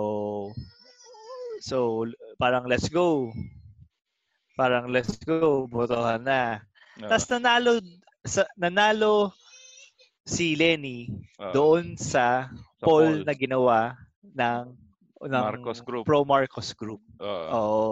[1.58, 2.06] so
[2.38, 3.34] parang let's go.
[4.54, 6.62] Parang let's go, botohan na.
[7.02, 7.10] Oo.
[7.10, 7.82] Tapos nanalo
[8.22, 9.34] sa nanalo
[10.22, 11.10] si Lenny
[11.42, 11.54] Oo.
[11.54, 13.26] doon sa Sa poll poll.
[13.26, 14.78] na ginawa ng
[15.22, 16.04] ng Marcos Group.
[16.06, 17.02] Pro Marcos Group.
[17.22, 17.48] Oo.
[17.54, 17.92] Oo.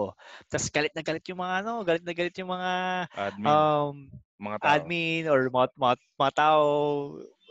[0.50, 2.72] Tapos galit na galit yung mga ano, galit na galit yung mga
[3.14, 3.46] Admin.
[3.46, 3.94] um
[4.40, 4.68] mga tao.
[4.72, 6.66] admin or mga, mga, mga tao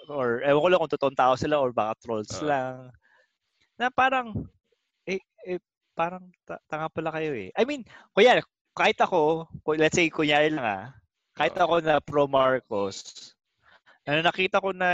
[0.10, 2.50] or ewan ko lang kung totoong tao sila or baka trolls Oo.
[2.50, 2.90] lang.
[3.80, 4.34] Na parang
[5.08, 5.62] eh, eh
[5.96, 7.54] parang ta- tanga pala kayo eh.
[7.56, 8.42] I mean, kuya,
[8.76, 9.48] kahit ako,
[9.80, 10.86] let's say kunyari lang ah,
[11.40, 13.32] kahit ako na pro Marcos,
[14.04, 14.90] na nakita ko na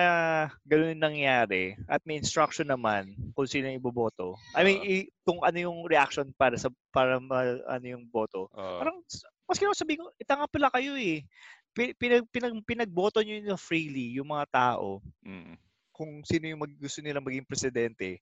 [0.67, 4.35] gano'n yung nangyari at may instruction naman kung sino yung iboboto.
[4.51, 4.85] I mean, Oo.
[4.85, 8.51] i- kung ano yung reaction para sa para ma- ano yung boto.
[8.51, 8.77] Oo.
[8.83, 8.99] Parang
[9.47, 11.23] maski ako sabihin ko, itanga pala kayo eh.
[11.71, 15.55] Pi- Pinag, pinag, pinagboto nyo yun freely, yung mga tao, Mm.
[15.95, 18.19] kung sino yung mag, gusto nilang maging presidente.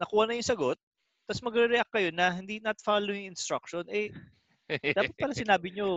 [0.00, 0.80] Nakuha na yung sagot,
[1.28, 3.84] tapos magre-react kayo na hindi not following instruction.
[3.92, 4.08] Eh,
[4.96, 5.88] dapat pala sinabi nyo,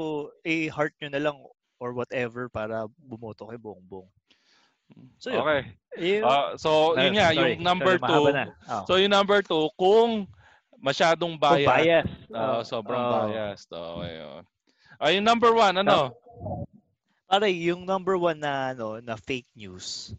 [0.44, 1.38] eh, heart nyo na lang
[1.84, 4.08] or whatever para bumoto kay Bongbong.
[5.20, 5.42] So, yun.
[5.44, 5.62] okay.
[6.00, 6.24] Yun.
[6.24, 7.36] Ah, so, yun Ayun, nga, sorry.
[7.36, 8.26] yung number Sorry, two.
[8.72, 8.84] Oh.
[8.88, 10.32] So, yung number two, kung
[10.80, 11.68] masyadong Kung bias.
[11.68, 12.08] bias.
[12.32, 13.12] ah, Oh, sobrang oh.
[13.28, 13.68] biased.
[13.68, 14.16] Okay.
[14.24, 14.42] oh.
[15.04, 16.16] Ah, yung number one, ano?
[17.28, 20.14] Pare, yung number one na ano na fake news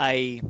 [0.00, 0.40] ay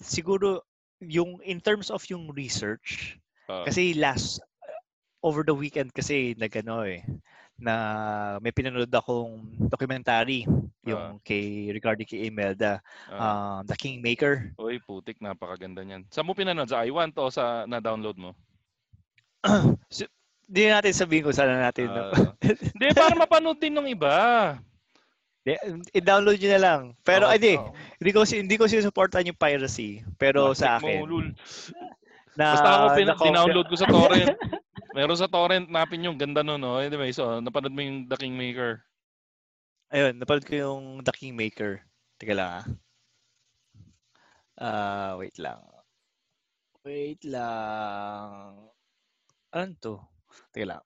[0.00, 0.64] siguro
[1.04, 4.38] yung in terms of yung research Ah, kasi last
[5.26, 7.02] over the weekend kasi nagano eh
[7.60, 7.74] na
[8.40, 10.48] may pinanood akong documentary
[10.82, 12.80] yung kay regarding kay Imelda
[13.12, 13.60] ah.
[13.60, 16.08] um, The Kingmaker Uy, putik, napakaganda niyan.
[16.08, 16.72] Saan mo pinanood?
[16.72, 18.32] Sa iWant o sa na-download mo?
[20.50, 21.92] Hindi natin sabihin kung saan natin
[22.50, 24.56] Hindi, para mapanood din ng iba.
[25.94, 27.72] I-download nyo na lang pero Oo, ay di oo.
[27.96, 31.18] hindi ko si- hindi ko sinusuportan yung piracy pero sa Plastic akin mo,
[32.36, 34.36] na Basta ako, pin- nako- dinownload ko sa torrent.
[34.94, 36.82] Meron sa torrent, napin yung ganda nun, no?
[36.82, 38.82] Anyway, so, napanood mo yung The Kingmaker.
[39.90, 41.82] Ayun, napanood ko yung The Kingmaker.
[42.18, 42.66] Teka lang ah.
[44.60, 45.62] Ah, wait lang.
[46.84, 48.70] Wait lang.
[49.54, 49.94] Ano to?
[50.52, 50.82] Teka lang.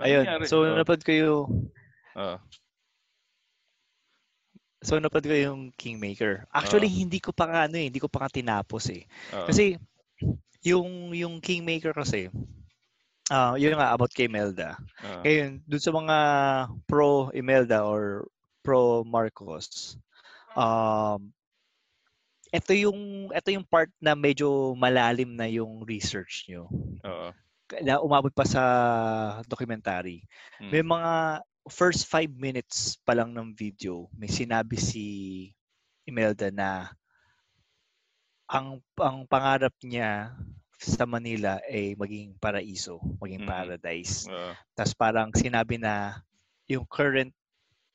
[0.00, 0.24] Ano Ayun.
[0.48, 1.46] So, Oh, napanood ko yung
[2.16, 2.38] oh.
[4.80, 6.48] So, napanood ko yung Kingmaker.
[6.56, 7.00] Actually, Oo.
[7.04, 9.04] hindi ko pa nga ano eh, hindi ko pa nga tinapos eh.
[9.36, 9.44] Oo.
[9.44, 9.76] Kasi
[10.60, 12.28] yung yung Kingmaker kasi
[13.30, 14.74] ah yun nga about kay Imelda.
[15.06, 15.22] Oo.
[15.22, 16.16] Ngayon, dun sa mga
[16.90, 18.26] pro Imelda or
[18.60, 19.96] pro Marcos,
[20.58, 21.30] um,
[22.50, 26.66] ito yung ito yung part na medyo malalim na yung research nyo.
[27.06, 27.30] Oo.
[27.86, 28.62] na umabot pa sa
[29.46, 30.26] documentary.
[30.58, 30.70] Mm.
[30.74, 31.12] May mga
[31.70, 35.04] first five minutes pa lang ng video, may sinabi si
[36.02, 36.90] Imelda na
[38.50, 40.34] ang ang pangarap niya
[40.80, 43.46] sa Manila ay maging paraiso, maging Mhm.
[43.46, 44.28] paradise.
[44.28, 44.60] Oo.
[44.74, 46.24] Tapos parang sinabi na
[46.70, 47.30] yung current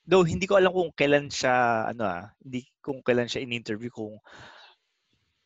[0.08, 4.18] though hindi ko alam kung kailan siya ano ah, hindi kung kailan siya in-interview kung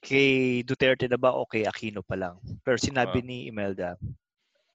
[0.04, 2.40] kay Duterte na ba o kay Aquino pa lang.
[2.64, 3.24] Pero sinabi Ah.
[3.24, 4.00] ni Imelda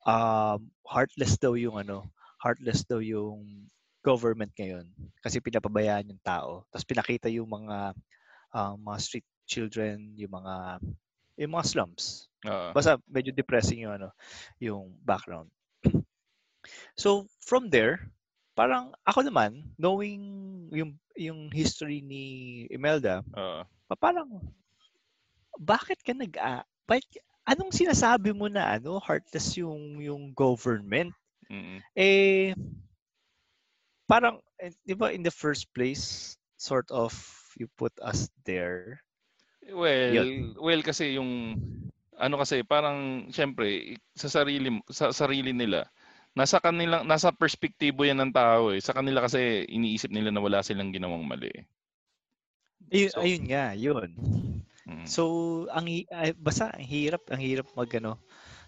[0.07, 2.09] um heartless daw yung ano,
[2.43, 3.69] heartless daw yung
[4.05, 4.87] government ngayon
[5.25, 6.65] kasi pinapabayaan yung tao.
[6.73, 7.95] Tapos pinakita yung mga
[8.55, 10.81] ah, mga street children, yung mga
[11.39, 12.31] yung mga slums.
[12.47, 12.71] Oo.
[12.73, 14.09] Basta medyo depressing yung ano,
[14.61, 15.51] yung background.
[16.97, 18.09] So from there,
[18.57, 20.25] parang ako naman knowing
[20.73, 22.25] yung yung history ni
[22.73, 23.21] Imelda,
[23.85, 24.41] pa- parang
[25.61, 31.13] bakit ka nag ah, bakit, anong sinasabi mo na ano heartless yung yung government?
[31.53, 31.85] Mm.
[31.93, 32.57] Eh
[34.09, 37.13] parang eh, 'di ba in the first place sort of
[37.61, 39.04] you put us there.
[39.73, 41.57] Well, well kasi yung
[42.15, 45.89] ano kasi parang syempre sa sarili sa sarili nila
[46.35, 48.83] nasa kanilang nasa perspektibo yan ng tao eh.
[48.83, 51.47] Sa kanila kasi iniisip nila na wala silang ginawang mali.
[51.55, 51.65] eh.
[52.91, 54.09] Ayun, So- ayun nga, yun.
[54.85, 55.07] Mm.
[55.09, 55.23] So,
[55.73, 58.19] ang ay, basta ang hirap, ang hirap magano.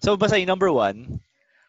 [0.00, 1.20] So, basta yung number one,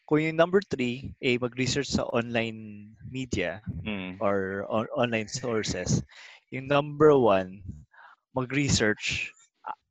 [0.08, 4.22] kung yung number three, eh, mag-research sa online media Mm.
[4.24, 6.00] or on- online sources.
[6.54, 7.60] Yung number one,
[8.38, 9.34] mag-research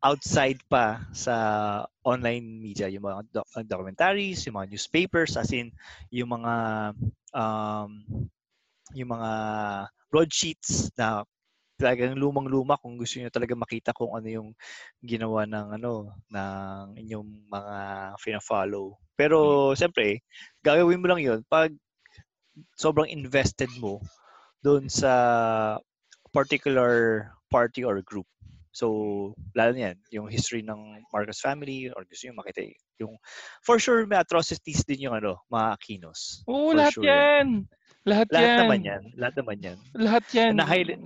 [0.07, 1.35] outside pa sa
[2.07, 5.75] online media, yung mga doc- documentaries, yung mga newspapers, as in,
[6.15, 6.55] yung mga
[7.35, 7.91] um,
[8.95, 9.33] yung mga
[10.09, 11.27] broadsheets na
[11.77, 14.49] talagang lumang-luma kung gusto niyo talaga makita kung ano yung
[15.05, 17.77] ginawa ng ano ng inyong mga
[18.23, 18.97] fina-follow.
[19.19, 20.25] Pero siyempre,
[20.65, 21.75] gagawin mo lang 'yon pag
[22.77, 24.01] sobrang invested mo
[24.65, 25.13] doon sa
[26.33, 28.27] particular party or group.
[28.77, 28.87] So,
[29.57, 32.61] lalo na yan, yung history ng Marcos family or gusto nyo makita
[33.01, 33.17] yung
[33.65, 36.45] for sure may atrocities din yung ano, mga Aquinos.
[36.45, 37.49] Oo, For lahat sure yan.
[38.05, 38.59] Lahat, Lahat yan.
[38.61, 39.03] naman yan.
[39.17, 39.79] Lahat naman yan.
[39.97, 40.53] Lahat yan.
[40.61, 41.05] Na-highlight-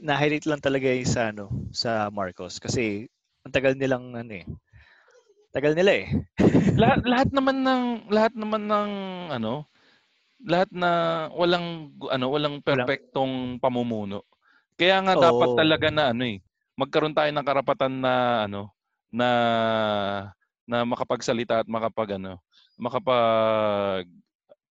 [0.00, 3.06] na-highlight lang talaga yung sa ano, sa Marcos kasi
[3.46, 4.46] ang tagal nilang ano eh.
[5.54, 6.06] Tagal nila eh.
[6.82, 8.90] lahat lahat naman ng lahat naman ng
[9.34, 9.66] ano
[10.40, 10.90] lahat na
[11.36, 14.24] walang ano walang perpektong pamumuno.
[14.80, 15.52] Kaya nga dapat Oo.
[15.52, 16.40] talaga na ano eh
[16.80, 18.14] magkaroon tayo ng karapatan na
[18.48, 18.72] ano
[19.12, 19.28] na
[20.64, 22.40] na makapagsalita at makapag ano
[22.80, 24.08] makapag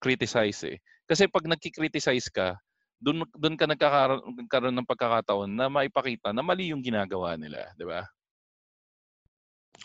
[0.01, 0.77] criticize eh.
[1.05, 2.57] Kasi pag nagki-criticize ka,
[3.03, 8.09] doon doon ka nagkakaroon, ng pagkakataon na maipakita na mali yung ginagawa nila, 'di ba?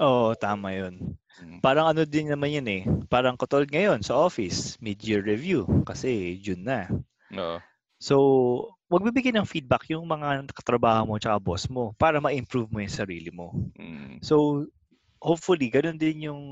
[0.03, 1.15] Oo, tama yun.
[1.41, 1.65] Mm.
[1.65, 2.83] Parang ano din naman yun eh.
[3.09, 6.91] Parang katulad ngayon sa office, mid-year review kasi June na.
[7.33, 7.65] Oo.
[8.03, 12.93] So, magbibigay ng feedback yung mga katrabaho mo tsaka boss mo para ma-improve mo yung
[12.93, 13.52] sarili mo.
[13.81, 14.20] Mm.
[14.20, 14.66] So,
[15.19, 16.43] hopefully, ganun din yung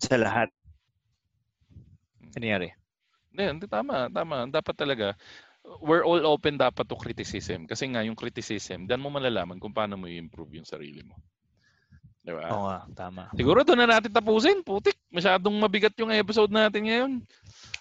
[0.00, 0.48] sa lahat.
[2.32, 2.72] Nangyari.
[3.34, 4.48] Hindi, hindi, tama, tama.
[4.48, 5.06] Dapat talaga,
[5.84, 7.68] we're all open dapat to criticism.
[7.68, 11.18] Kasi nga, yung criticism, dan mo malalaman kung paano mo i-improve yung sarili mo.
[12.28, 12.44] Di ba?
[12.52, 13.32] Oo nga, tama.
[13.32, 14.60] Siguro doon na natin tapusin.
[14.60, 17.12] Putik, masyadong mabigat yung episode natin ngayon.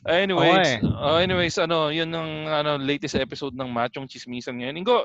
[0.08, 0.88] Anyways, Okay.
[0.88, 4.80] oh, anyways, ano, yun ang ano, latest episode ng Machong Chismisan ngayon.
[4.80, 5.04] Ingo,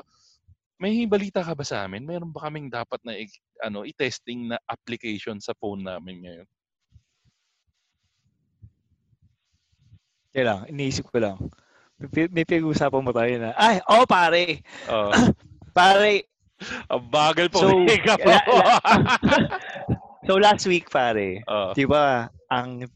[0.79, 2.07] may balita ka ba sa amin?
[2.07, 3.19] Meron ba kaming dapat na
[3.59, 6.47] ano, i-testing na application sa phone namin ngayon?
[10.31, 11.37] Kaya lang, iniisip ko lang.
[11.99, 14.63] May, may pinag-uusapan mo tayo na, ay, oh pare!
[14.87, 15.11] Oh,
[15.75, 16.32] Pare!
[16.87, 17.59] Ang bagal po.
[17.59, 18.81] So, la- la-
[20.27, 22.87] so last week pare, Oh, di ba, ang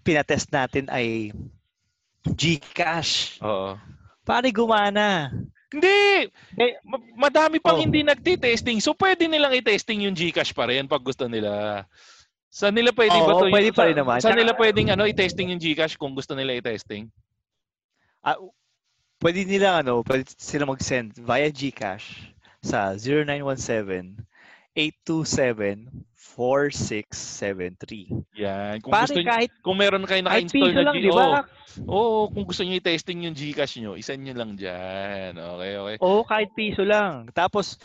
[0.00, 1.30] pinatest natin ay
[2.26, 3.38] Gcash.
[3.40, 3.78] oo.
[4.22, 5.30] Pare, gumana.
[5.70, 6.30] Hindi!
[6.58, 7.82] Eh, Ma- madami pang Oh.
[7.82, 8.78] hindi nagti-testing.
[8.78, 11.82] So, pwede nilang i-testing yung Gcash pa rin pag gusto nila.
[12.50, 13.52] Sa nila pwede ba Oo, to?
[13.52, 14.18] pwede pa rin naman.
[14.18, 17.06] Sa nila pwedeng ano, i-testing yung Gcash kung gusto nila i-testing?
[18.22, 18.38] Ah,
[19.22, 24.22] pwede nila ano, pwede sila mag-send via GCash sa 0917
[24.76, 25.88] 827
[26.36, 28.12] 4673.
[28.36, 28.76] Yan.
[28.84, 31.16] Kung Pare gusto nyo, kahit kung meron kayo naka-install na lang, G- di ba?
[31.16, 31.40] Oo,
[31.88, 35.36] Oo, kung gusto niyo i-testing yung Gcash nyo, isend nyo lang dyan.
[35.36, 35.96] Okay, okay.
[36.00, 37.28] Oo, kahit piso lang.
[37.32, 37.80] Tapos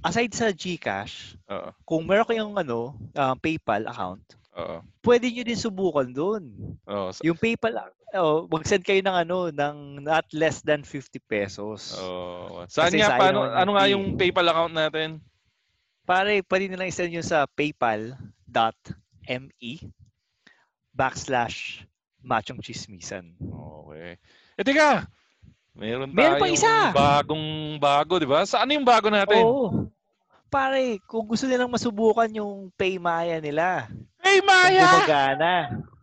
[0.00, 4.24] aside sa GCash, Oo, kung meron kayong ano, um, PayPal account,
[4.60, 4.76] oo.
[5.00, 6.42] pwede nyo din subukan doon.
[6.84, 7.80] Oo, sa- Yung PayPal,
[8.14, 11.96] oh, mag-send kayo ng ano, ng not less than 50 pesos.
[11.96, 12.62] oo.
[12.68, 15.08] Saan Kasi nga, paano, yung ano nga yung PayPal account natin?
[16.04, 18.98] Pare, pwede nilang isend yun sa paypal.me
[19.30, 19.86] M-E
[20.90, 21.86] backslash
[22.20, 23.32] machong chismisan.
[23.86, 24.18] Okay.
[24.58, 25.06] Eh, teka!
[25.72, 26.90] Meron, Meron pa isa!
[26.90, 28.42] bagong bago, di ba?
[28.42, 29.40] Saan yung bago natin?
[29.46, 29.86] Oo.
[30.50, 33.86] Pare, kung gusto nilang masubukan yung Paymaya nila,
[34.30, 34.86] Hey, kung Maya!
[34.86, 35.54] gumagana.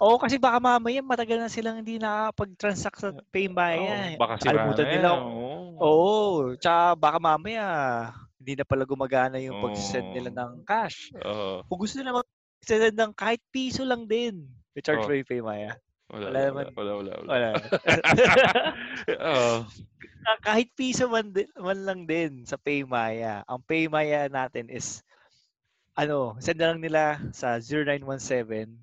[0.04, 4.20] Oo, kasi baka mamaya matagal na silang hindi nakakapag-transact sa Paymaya.
[4.20, 5.10] Oh, baka sira Kalimutan na nila.
[5.16, 5.48] Oo.
[5.80, 7.66] Oo, tsaka baka mamaya
[8.36, 11.16] hindi na pala gumagana yung pag-send nila ng cash.
[11.24, 11.64] Oo.
[11.72, 14.44] Kung gusto nila mag-send ng kahit piso lang din,
[14.76, 15.10] may charge Oo.
[15.10, 15.72] pa yung Paymaya.
[16.12, 16.66] Wala, Wala wala, naman.
[16.76, 17.28] wala, wala, wala.
[17.32, 17.50] Wala.
[20.28, 23.48] Ka- kahit piso man, din, man lang din sa Paymaya.
[23.48, 25.00] Ang Paymaya natin is
[25.98, 28.78] ano, send na lang nila sa 0917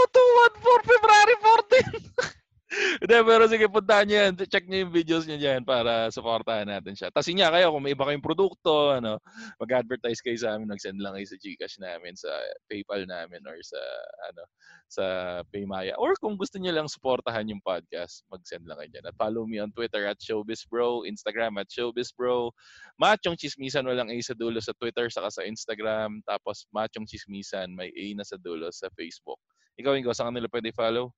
[0.58, 2.34] 214 February 14.
[2.68, 4.32] Hindi, pero sige, puntahan nyo yan.
[4.44, 7.08] Check nyo yung videos nyo dyan para supportahan natin siya.
[7.08, 9.16] Tapos nga kayo, kung may iba kayong produkto, ano,
[9.56, 12.28] mag-advertise kayo sa amin, mag-send lang kayo sa Gcash namin, sa
[12.68, 13.80] PayPal namin, or sa,
[14.28, 14.42] ano,
[14.84, 15.04] sa
[15.48, 15.96] Paymaya.
[15.96, 19.06] Or kung gusto nyo lang supportahan yung podcast, mag-send lang kayo dyan.
[19.08, 22.52] At follow me on Twitter at ShowbizBro, Instagram at ShowbizBro,
[23.00, 26.20] Machong Chismisan, walang A sa dulo sa Twitter, saka sa Instagram.
[26.28, 29.40] Tapos Machong Chismisan, may A na sa dulo sa Facebook.
[29.80, 31.16] Ikaw, Ingo, saan ka nila pwede follow?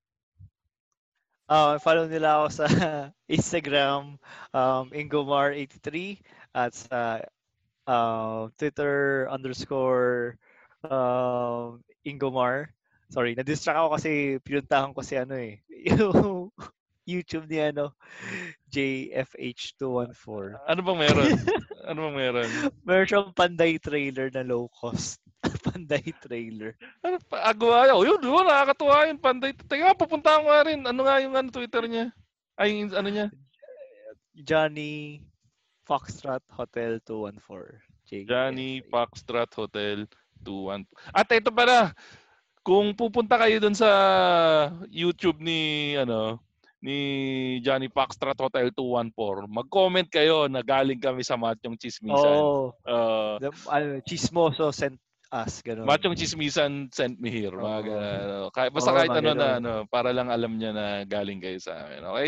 [1.51, 2.65] Ah, follow nila ako sa
[3.27, 4.15] Instagram,
[4.55, 6.23] um, Ingomar83
[6.55, 7.19] at sa
[7.91, 10.39] uh, Twitter underscore
[10.87, 12.71] um, Ingomar.
[13.11, 15.59] Sorry, na-distract ako kasi pinuntahan ko si ano eh,
[15.91, 16.55] yung
[17.03, 17.99] YouTube ni ano,
[18.71, 20.55] JFH214.
[20.55, 21.35] Ano bang meron?
[21.91, 22.49] ano bang meron?
[22.87, 25.19] Meron siyang panday trailer na low cost.
[25.65, 26.77] panday trailer.
[27.01, 27.49] Ano pa?
[27.49, 28.05] Agawa yun.
[28.05, 29.17] Yun, yun, nakakatuwa yun.
[29.17, 29.51] Panday.
[29.57, 30.79] Teka, pupunta ko nga rin.
[30.85, 32.05] Ano nga yung ano, Twitter niya?
[32.57, 33.27] Ay, yung ano niya?
[34.37, 35.25] Johnny
[35.85, 37.81] Foxtrot Hotel 214.
[38.05, 38.27] JFH.
[38.29, 40.05] Johnny Foxtrot Hotel
[40.45, 40.85] 21.
[41.13, 41.93] At ito pala,
[42.61, 43.89] kung pupunta kayo dun sa
[44.89, 46.37] YouTube ni ano
[46.81, 46.97] ni
[47.61, 52.41] Johnny Foxtrot Hotel 214, mag-comment kayo na galing kami sa Machong Chismisan.
[52.41, 54.97] Oh, Uh, the, ano, chismoso sent
[55.31, 55.87] us, ganun.
[55.87, 57.55] Machong Chismisan sent me here.
[57.55, 58.37] Mga ano.
[58.51, 61.87] Kahit, basta Oo, kahit ano na, ano, para lang alam niya na galing kayo sa
[61.87, 62.03] amin.
[62.03, 62.27] Okay?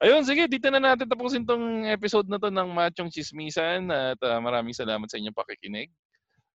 [0.00, 3.90] Ayun, sige, dito na natin tapusin tong episode na to ng Machong Chismisan.
[3.90, 5.90] At ah, maraming salamat sa inyong pakikinig.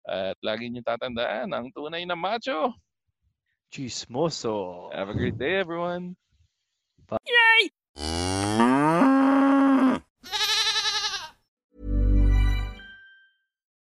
[0.08, 2.74] At lagi niyo tatandaan, ang tunay na macho.
[3.70, 4.90] Chismoso.
[4.96, 6.18] Have a great day, everyone.